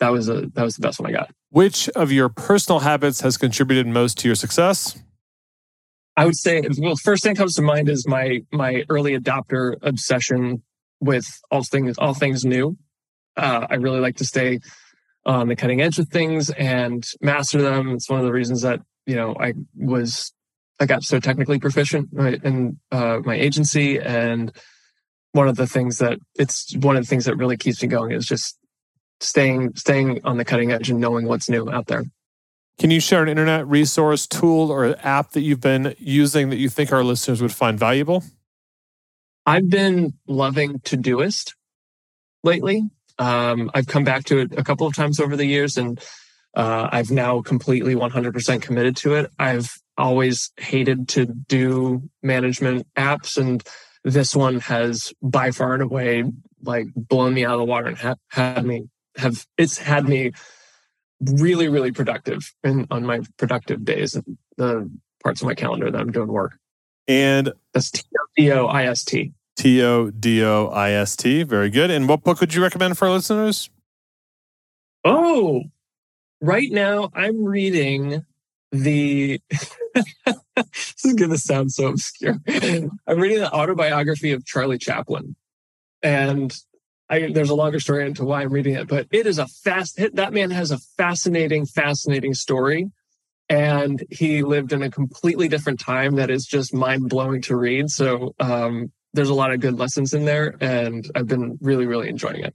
that 0.00 0.10
was 0.10 0.28
a, 0.28 0.46
that 0.54 0.62
was 0.62 0.76
the 0.76 0.82
best 0.82 1.00
one 1.00 1.08
I 1.08 1.12
got. 1.12 1.30
Which 1.50 1.88
of 1.90 2.12
your 2.12 2.28
personal 2.28 2.80
habits 2.80 3.22
has 3.22 3.36
contributed 3.36 3.86
most 3.86 4.18
to 4.18 4.28
your 4.28 4.34
success? 4.34 4.98
I 6.16 6.26
would 6.26 6.36
say, 6.36 6.62
well, 6.78 6.96
first 6.96 7.22
thing 7.22 7.34
that 7.34 7.38
comes 7.38 7.54
to 7.54 7.62
mind 7.62 7.88
is 7.88 8.06
my 8.06 8.40
my 8.52 8.84
early 8.88 9.18
adopter 9.18 9.76
obsession 9.82 10.62
with 11.00 11.26
all 11.50 11.64
things 11.64 11.96
all 11.98 12.14
things 12.14 12.44
new. 12.44 12.76
Uh, 13.36 13.66
I 13.68 13.74
really 13.74 14.00
like 14.00 14.16
to 14.16 14.24
stay 14.24 14.60
on 15.26 15.48
the 15.48 15.56
cutting 15.56 15.80
edge 15.80 15.98
of 15.98 16.08
things 16.08 16.50
and 16.50 17.06
master 17.20 17.60
them. 17.62 17.90
It's 17.90 18.08
one 18.08 18.20
of 18.20 18.26
the 18.26 18.32
reasons 18.32 18.62
that 18.62 18.80
you 19.06 19.14
know 19.14 19.36
I 19.38 19.54
was 19.76 20.32
I 20.78 20.86
got 20.86 21.02
so 21.02 21.20
technically 21.20 21.58
proficient 21.58 22.08
right, 22.12 22.42
in 22.42 22.78
uh, 22.90 23.20
my 23.24 23.34
agency, 23.34 23.98
and 23.98 24.52
one 25.32 25.48
of 25.48 25.56
the 25.56 25.66
things 25.66 25.98
that 25.98 26.18
it's 26.36 26.74
one 26.76 26.96
of 26.96 27.04
the 27.04 27.08
things 27.08 27.26
that 27.26 27.36
really 27.36 27.56
keeps 27.56 27.82
me 27.82 27.88
going 27.88 28.12
is 28.12 28.26
just 28.26 28.58
staying 29.20 29.74
staying 29.76 30.20
on 30.24 30.38
the 30.38 30.44
cutting 30.44 30.72
edge 30.72 30.90
and 30.90 31.00
knowing 31.00 31.26
what's 31.26 31.48
new 31.48 31.70
out 31.70 31.86
there. 31.86 32.04
Can 32.78 32.90
you 32.90 32.98
share 32.98 33.22
an 33.22 33.28
internet 33.28 33.68
resource, 33.68 34.26
tool, 34.26 34.70
or 34.72 34.96
app 35.06 35.32
that 35.32 35.42
you've 35.42 35.60
been 35.60 35.94
using 35.98 36.48
that 36.48 36.56
you 36.56 36.70
think 36.70 36.92
our 36.92 37.04
listeners 37.04 37.42
would 37.42 37.52
find 37.52 37.78
valuable? 37.78 38.24
I've 39.44 39.68
been 39.68 40.14
loving 40.26 40.78
Todoist 40.78 41.54
lately. 42.42 42.88
Um, 43.20 43.70
I've 43.74 43.86
come 43.86 44.02
back 44.02 44.24
to 44.24 44.38
it 44.38 44.58
a 44.58 44.64
couple 44.64 44.86
of 44.86 44.96
times 44.96 45.20
over 45.20 45.36
the 45.36 45.46
years, 45.46 45.76
and 45.76 46.00
uh, 46.54 46.88
I've 46.90 47.10
now 47.10 47.42
completely 47.42 47.94
100% 47.94 48.62
committed 48.62 48.96
to 48.98 49.14
it. 49.14 49.30
I've 49.38 49.70
always 49.96 50.50
hated 50.56 51.08
to 51.10 51.26
do 51.26 52.10
management 52.22 52.86
apps, 52.96 53.36
and 53.36 53.62
this 54.02 54.34
one 54.34 54.60
has 54.60 55.12
by 55.22 55.50
far 55.50 55.74
and 55.74 55.82
away 55.82 56.24
like 56.62 56.86
blown 56.94 57.34
me 57.34 57.44
out 57.44 57.54
of 57.54 57.60
the 57.60 57.64
water 57.64 57.88
and 57.88 57.98
ha- 57.98 58.16
had 58.28 58.64
me 58.66 58.88
have 59.16 59.46
it's 59.56 59.78
had 59.78 60.08
me 60.08 60.32
really, 61.20 61.68
really 61.68 61.92
productive 61.92 62.54
in, 62.64 62.86
on 62.90 63.04
my 63.04 63.20
productive 63.36 63.84
days 63.84 64.14
and 64.14 64.38
the 64.56 64.90
parts 65.22 65.42
of 65.42 65.46
my 65.46 65.54
calendar 65.54 65.90
that 65.90 66.00
I'm 66.00 66.12
doing 66.12 66.28
work. 66.28 66.58
And 67.06 67.52
that's 67.74 67.90
T 67.90 68.02
O 68.18 68.26
D 68.36 68.52
O 68.52 68.66
I 68.66 68.84
S 68.86 69.04
T. 69.04 69.32
T 69.60 69.82
O 69.82 70.10
D 70.10 70.42
O 70.42 70.66
I 70.68 70.90
S 70.92 71.16
T. 71.16 71.42
Very 71.42 71.70
good. 71.70 71.90
And 71.90 72.08
what 72.08 72.22
book 72.22 72.40
would 72.40 72.54
you 72.54 72.62
recommend 72.62 72.98
for 72.98 73.06
our 73.06 73.14
listeners? 73.14 73.70
Oh, 75.04 75.62
Right 76.40 76.70
now, 76.70 77.10
I'm 77.14 77.44
reading 77.44 78.24
the. 78.72 79.40
this 80.56 81.04
is 81.04 81.14
going 81.14 81.30
to 81.30 81.38
sound 81.38 81.72
so 81.72 81.88
obscure. 81.88 82.38
I'm 82.48 83.20
reading 83.20 83.40
the 83.40 83.52
autobiography 83.52 84.32
of 84.32 84.46
Charlie 84.46 84.78
Chaplin, 84.78 85.36
and 86.02 86.56
I, 87.10 87.30
there's 87.30 87.50
a 87.50 87.54
longer 87.54 87.78
story 87.78 88.06
into 88.06 88.24
why 88.24 88.40
I'm 88.40 88.52
reading 88.52 88.74
it, 88.74 88.88
but 88.88 89.06
it 89.10 89.26
is 89.26 89.38
a 89.38 89.46
fast. 89.48 89.98
Hit 89.98 90.16
that 90.16 90.32
man 90.32 90.50
has 90.50 90.70
a 90.70 90.78
fascinating, 90.96 91.66
fascinating 91.66 92.32
story, 92.32 92.90
and 93.50 94.02
he 94.10 94.42
lived 94.42 94.72
in 94.72 94.82
a 94.82 94.90
completely 94.90 95.46
different 95.46 95.78
time 95.78 96.14
that 96.16 96.30
is 96.30 96.46
just 96.46 96.72
mind 96.72 97.10
blowing 97.10 97.42
to 97.42 97.56
read. 97.56 97.90
So 97.90 98.34
um, 98.40 98.92
there's 99.12 99.28
a 99.28 99.34
lot 99.34 99.52
of 99.52 99.60
good 99.60 99.78
lessons 99.78 100.14
in 100.14 100.24
there, 100.24 100.56
and 100.60 101.10
I've 101.14 101.26
been 101.26 101.58
really, 101.60 101.86
really 101.86 102.08
enjoying 102.08 102.42
it. 102.42 102.54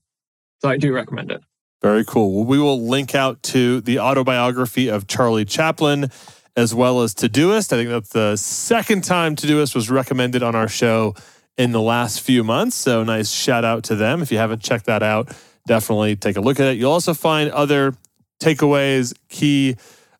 So 0.62 0.70
I 0.70 0.78
do 0.78 0.94
recommend 0.94 1.32
it. 1.32 1.41
Very 1.82 2.06
cool. 2.06 2.34
Well, 2.34 2.46
we 2.46 2.58
will 2.58 2.88
link 2.88 3.13
out 3.13 3.44
to 3.44 3.82
the 3.82 4.00
autobiography 4.00 4.88
of 4.88 5.08
Charlie 5.08 5.46
Chaplin 5.46 6.10
as 6.56 6.74
well 6.74 7.02
as 7.02 7.13
Todoist. 7.13 7.74
I 7.74 7.78
think 7.78 7.89
that's 7.89 8.10
the 8.10 8.36
second 8.38 9.04
time 9.04 9.36
Todoist 9.36 9.76
was 9.76 9.89
recommended 9.89 10.41
on 10.41 10.56
our 10.56 10.68
show 10.70 11.13
in 11.58 11.72
the 11.72 11.82
last 11.82 12.22
few 12.22 12.44
months. 12.44 12.76
So 12.76 13.04
nice 13.04 13.30
shout 13.30 13.65
out 13.65 13.84
to 13.86 13.96
them. 13.96 14.22
If 14.22 14.32
you 14.32 14.38
haven't 14.38 14.62
checked 14.62 14.86
that 14.86 15.04
out, 15.04 15.36
definitely 15.68 16.15
take 16.15 16.38
a 16.38 16.41
look 16.41 16.60
at 16.60 16.68
it. 16.68 16.78
You'll 16.78 16.91
also 16.91 17.13
find 17.13 17.52
other 17.52 17.94
takeaways, 18.41 19.13
key 19.30 19.76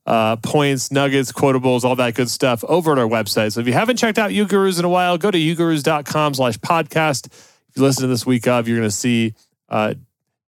uh, 0.06 0.36
points, 0.38 0.92
nuggets, 0.92 1.32
quotables, 1.32 1.84
all 1.84 1.96
that 1.96 2.14
good 2.14 2.30
stuff 2.30 2.64
over 2.66 2.92
at 2.92 3.00
our 3.00 3.08
website. 3.08 3.54
So 3.54 3.60
if 3.60 3.68
you 3.68 3.74
haven't 3.74 3.98
checked 3.98 4.20
out 4.20 4.32
UGurus 4.32 4.80
in 4.80 4.86
a 4.86 4.90
while, 4.90 5.18
go 5.18 5.32
to 5.32 5.38
ugurus.com 5.38 6.36
slash 6.36 6.58
podcast. 6.58 7.28
If 7.28 7.72
you 7.76 7.82
listen 7.84 8.04
to 8.04 8.08
this 8.08 8.26
week 8.26 8.48
of, 8.48 8.68
you're 8.68 8.78
going 8.78 8.90
to 8.90 8.96
see 8.96 9.34
uh, 9.70 9.96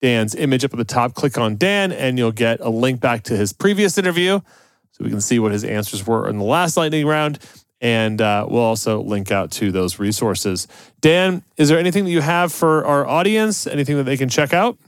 Dan's 0.02 0.34
image 0.34 0.64
up 0.64 0.72
at 0.72 0.78
the 0.78 0.84
top. 0.84 1.14
Click 1.14 1.38
on 1.38 1.56
Dan 1.56 1.90
and 1.92 2.18
you'll 2.18 2.32
get 2.32 2.60
a 2.60 2.68
link 2.68 3.00
back 3.00 3.22
to 3.24 3.36
his 3.36 3.52
previous 3.52 3.96
interview 3.96 4.40
so 4.92 5.04
we 5.04 5.10
can 5.10 5.20
see 5.20 5.38
what 5.38 5.52
his 5.52 5.64
answers 5.64 6.06
were 6.06 6.28
in 6.28 6.38
the 6.38 6.44
last 6.44 6.76
lightning 6.76 7.06
round. 7.06 7.38
And 7.80 8.20
uh, 8.20 8.46
we'll 8.48 8.62
also 8.62 9.02
link 9.02 9.30
out 9.30 9.50
to 9.52 9.70
those 9.70 9.98
resources. 9.98 10.66
Dan, 11.00 11.42
is 11.56 11.68
there 11.68 11.78
anything 11.78 12.04
that 12.04 12.10
you 12.10 12.22
have 12.22 12.52
for 12.52 12.84
our 12.86 13.06
audience? 13.06 13.66
Anything 13.66 13.96
that 13.96 14.04
they 14.04 14.16
can 14.16 14.28
check 14.28 14.54
out? 14.54 14.78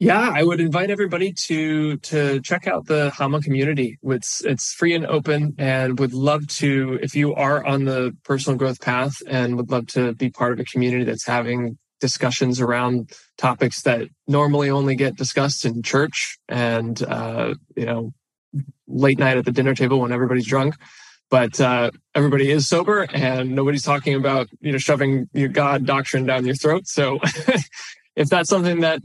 Yeah, 0.00 0.30
I 0.34 0.42
would 0.42 0.60
invite 0.60 0.90
everybody 0.90 1.32
to 1.46 1.96
to 1.98 2.40
check 2.40 2.66
out 2.66 2.86
the 2.86 3.10
Hama 3.10 3.40
community. 3.40 3.98
It's 4.02 4.44
it's 4.44 4.74
free 4.74 4.92
and 4.92 5.06
open, 5.06 5.54
and 5.56 5.98
would 6.00 6.12
love 6.12 6.48
to 6.58 6.98
if 7.00 7.14
you 7.14 7.34
are 7.34 7.64
on 7.64 7.84
the 7.84 8.14
personal 8.24 8.58
growth 8.58 8.80
path 8.80 9.22
and 9.28 9.56
would 9.56 9.70
love 9.70 9.86
to 9.88 10.12
be 10.14 10.30
part 10.30 10.52
of 10.52 10.60
a 10.60 10.64
community 10.64 11.04
that's 11.04 11.26
having 11.26 11.78
discussions 12.00 12.60
around 12.60 13.12
topics 13.38 13.82
that 13.82 14.08
normally 14.26 14.68
only 14.68 14.96
get 14.96 15.16
discussed 15.16 15.64
in 15.64 15.82
church 15.82 16.38
and 16.48 17.02
uh, 17.04 17.54
you 17.76 17.86
know 17.86 18.12
late 18.88 19.18
night 19.18 19.36
at 19.36 19.44
the 19.44 19.52
dinner 19.52 19.74
table 19.74 20.00
when 20.00 20.12
everybody's 20.12 20.46
drunk 20.46 20.74
but 21.30 21.58
uh, 21.60 21.90
everybody 22.14 22.50
is 22.50 22.68
sober 22.68 23.06
and 23.14 23.54
nobody's 23.54 23.82
talking 23.82 24.14
about 24.14 24.48
you 24.60 24.72
know 24.72 24.78
shoving 24.78 25.28
your 25.32 25.48
god 25.48 25.86
doctrine 25.86 26.26
down 26.26 26.44
your 26.44 26.54
throat 26.54 26.86
so 26.86 27.18
if 28.16 28.28
that's 28.28 28.50
something 28.50 28.80
that 28.80 29.00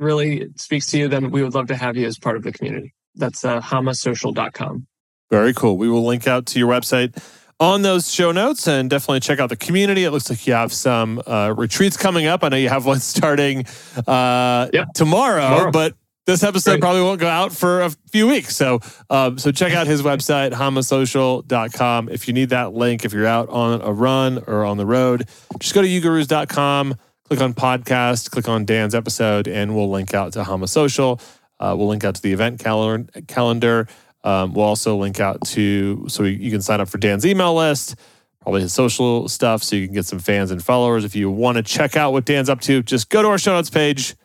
really 0.00 0.48
speaks 0.56 0.86
to 0.86 0.98
you 0.98 1.08
then 1.08 1.30
we 1.30 1.42
would 1.42 1.54
love 1.54 1.66
to 1.66 1.76
have 1.76 1.96
you 1.96 2.06
as 2.06 2.18
part 2.18 2.36
of 2.36 2.42
the 2.42 2.52
community 2.52 2.94
that's 3.14 3.44
uh, 3.44 3.60
hamasocial.com 3.60 4.86
very 5.30 5.52
cool 5.54 5.76
we 5.76 5.88
will 5.88 6.04
link 6.04 6.26
out 6.26 6.46
to 6.46 6.58
your 6.58 6.68
website 6.68 7.16
on 7.60 7.82
those 7.82 8.10
show 8.10 8.32
notes 8.32 8.66
and 8.66 8.88
definitely 8.88 9.20
check 9.20 9.38
out 9.38 9.50
the 9.50 9.56
community. 9.56 10.04
It 10.04 10.10
looks 10.10 10.30
like 10.30 10.46
you 10.46 10.54
have 10.54 10.72
some 10.72 11.22
uh, 11.26 11.54
retreats 11.56 11.96
coming 11.96 12.26
up. 12.26 12.42
I 12.42 12.48
know 12.48 12.56
you 12.56 12.70
have 12.70 12.86
one 12.86 13.00
starting 13.00 13.66
uh, 14.06 14.68
yep. 14.72 14.88
tomorrow, 14.94 15.42
tomorrow, 15.42 15.70
but 15.70 15.94
this 16.26 16.42
episode 16.42 16.72
Great. 16.72 16.80
probably 16.80 17.02
won't 17.02 17.20
go 17.20 17.28
out 17.28 17.52
for 17.52 17.82
a 17.82 17.90
few 18.10 18.28
weeks. 18.28 18.56
So, 18.56 18.80
um, 19.10 19.38
so 19.38 19.52
check 19.52 19.74
out 19.74 19.86
his 19.86 20.02
website, 20.02 20.52
hamasocial.com. 20.52 22.08
If 22.08 22.28
you 22.28 22.34
need 22.34 22.50
that 22.50 22.72
link, 22.72 23.04
if 23.04 23.12
you're 23.12 23.26
out 23.26 23.48
on 23.50 23.82
a 23.82 23.92
run 23.92 24.42
or 24.46 24.64
on 24.64 24.76
the 24.76 24.86
road, 24.86 25.28
just 25.58 25.74
go 25.74 25.82
to 25.82 25.88
ugurus.com, 25.88 26.94
click 27.30 27.40
on 27.40 27.54
podcast, 27.54 28.28
click 28.32 28.48
on 28.48 28.64
Dan's 28.64 28.92
episode, 28.92 29.46
and 29.46 29.76
we'll 29.76 29.88
link 29.88 30.14
out 30.14 30.32
to 30.32 30.42
Hama 30.42 30.66
Social. 30.66 31.20
Uh, 31.60 31.76
we'll 31.78 31.86
link 31.86 32.02
out 32.02 32.16
to 32.16 32.22
the 32.22 32.32
event 32.32 32.58
calendar. 32.58 33.08
calendar. 33.28 33.86
Um, 34.24 34.52
we'll 34.52 34.64
also 34.64 34.96
link 34.96 35.20
out 35.20 35.40
to 35.48 36.06
so 36.08 36.24
you 36.24 36.50
can 36.50 36.60
sign 36.60 36.80
up 36.80 36.88
for 36.88 36.98
Dan's 36.98 37.24
email 37.24 37.54
list, 37.54 37.94
probably 38.40 38.62
his 38.62 38.72
social 38.72 39.28
stuff, 39.28 39.62
so 39.62 39.76
you 39.76 39.86
can 39.86 39.94
get 39.94 40.06
some 40.06 40.18
fans 40.18 40.50
and 40.50 40.62
followers. 40.62 41.04
If 41.04 41.14
you 41.14 41.30
want 41.30 41.56
to 41.56 41.62
check 41.62 41.96
out 41.96 42.12
what 42.12 42.24
Dan's 42.24 42.50
up 42.50 42.60
to, 42.62 42.82
just 42.82 43.08
go 43.10 43.22
to 43.22 43.28
our 43.28 43.38
show 43.38 43.52
notes 43.52 43.70
page 43.70 44.16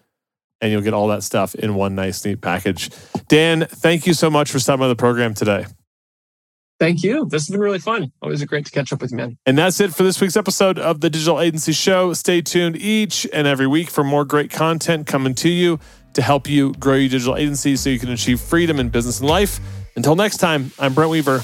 and 0.60 0.72
you'll 0.72 0.82
get 0.82 0.96
all 0.96 1.10
that 1.10 1.22
stuff 1.22 1.54
in 1.54 1.76
one 1.76 1.94
nice, 1.94 2.26
neat 2.26 2.42
package. 2.42 2.90
Dan, 3.28 3.68
thank 3.70 4.08
you 4.08 4.16
so 4.16 4.32
much 4.32 4.52
for 4.52 4.58
stopping 4.58 4.80
by 4.80 4.88
the 4.88 4.96
program 4.96 5.36
today. 5.36 5.68
Thank 6.78 7.04
you. 7.04 7.26
This 7.26 7.44
has 7.44 7.50
been 7.50 7.62
really 7.62 7.80
fun. 7.80 8.12
Always 8.22 8.44
great 8.44 8.66
to 8.66 8.72
catch 8.72 8.92
up 8.92 9.02
with 9.02 9.12
you, 9.12 9.18
man. 9.18 9.38
And 9.46 9.58
that's 9.58 9.80
it 9.80 9.94
for 9.94 10.04
this 10.04 10.20
week's 10.20 10.36
episode 10.36 10.78
of 10.78 11.00
the 11.00 11.10
Digital 11.10 11.40
Agency 11.40 11.72
Show. 11.72 12.14
Stay 12.14 12.42
tuned 12.42 12.76
each 12.76 13.26
and 13.32 13.48
every 13.48 13.68
week 13.68 13.90
for 13.90 14.04
more 14.04 14.26
great 14.26 14.52
content 14.52 15.08
coming 15.08 15.34
to 15.36 15.50
you 15.50 15.80
to 16.16 16.22
help 16.22 16.50
you 16.50 16.74
grow 16.74 16.96
your 16.96 17.10
digital 17.10 17.38
agency 17.38 17.78
so 17.78 17.90
you 17.90 18.00
can 18.00 18.10
achieve 18.10 18.42
freedom 18.42 18.80
in 18.80 18.90
business 18.90 19.22
and 19.22 19.30
life. 19.30 19.60
Until 19.96 20.16
next 20.16 20.38
time, 20.38 20.72
I'm 20.78 20.94
Brent 20.94 21.12
Weaver. 21.12 21.44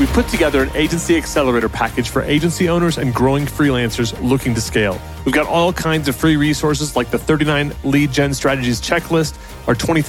We've 0.00 0.12
put 0.12 0.28
together 0.28 0.62
an 0.62 0.70
agency 0.76 1.16
accelerator 1.16 1.68
package 1.68 2.08
for 2.08 2.22
agency 2.22 2.68
owners 2.68 2.98
and 2.98 3.12
growing 3.12 3.46
freelancers 3.46 4.16
looking 4.22 4.54
to 4.54 4.60
scale. 4.60 5.00
We've 5.24 5.34
got 5.34 5.46
all 5.46 5.72
kinds 5.72 6.06
of 6.06 6.14
free 6.14 6.36
resources 6.36 6.94
like 6.94 7.10
the 7.10 7.18
39 7.18 7.74
lead 7.82 8.12
gen 8.12 8.32
strategies 8.32 8.80
checklist, 8.80 9.36
our 9.66 9.74
$20,000 9.74 10.02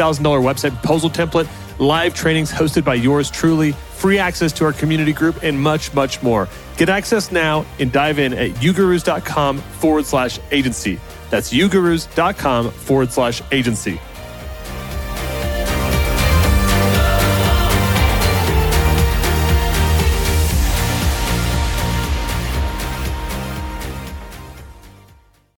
website 0.43 0.73
proposal 0.79 1.09
template, 1.09 1.47
live 1.79 2.13
trainings 2.13 2.51
hosted 2.51 2.83
by 2.83 2.93
yours 2.93 3.31
truly, 3.31 3.71
free 3.71 4.19
access 4.19 4.53
to 4.53 4.65
our 4.65 4.73
community 4.73 5.13
group, 5.13 5.43
and 5.43 5.59
much, 5.59 5.93
much 5.93 6.21
more. 6.21 6.47
Get 6.77 6.89
access 6.89 7.31
now 7.31 7.65
and 7.79 7.91
dive 7.91 8.19
in 8.19 8.33
at 8.33 8.51
ugurus.com 8.51 9.57
forward 9.57 10.05
slash 10.05 10.39
agency. 10.51 10.99
That's 11.29 11.51
ugurus.com 11.53 12.71
forward 12.71 13.11
slash 13.11 13.41
agency. 13.51 13.99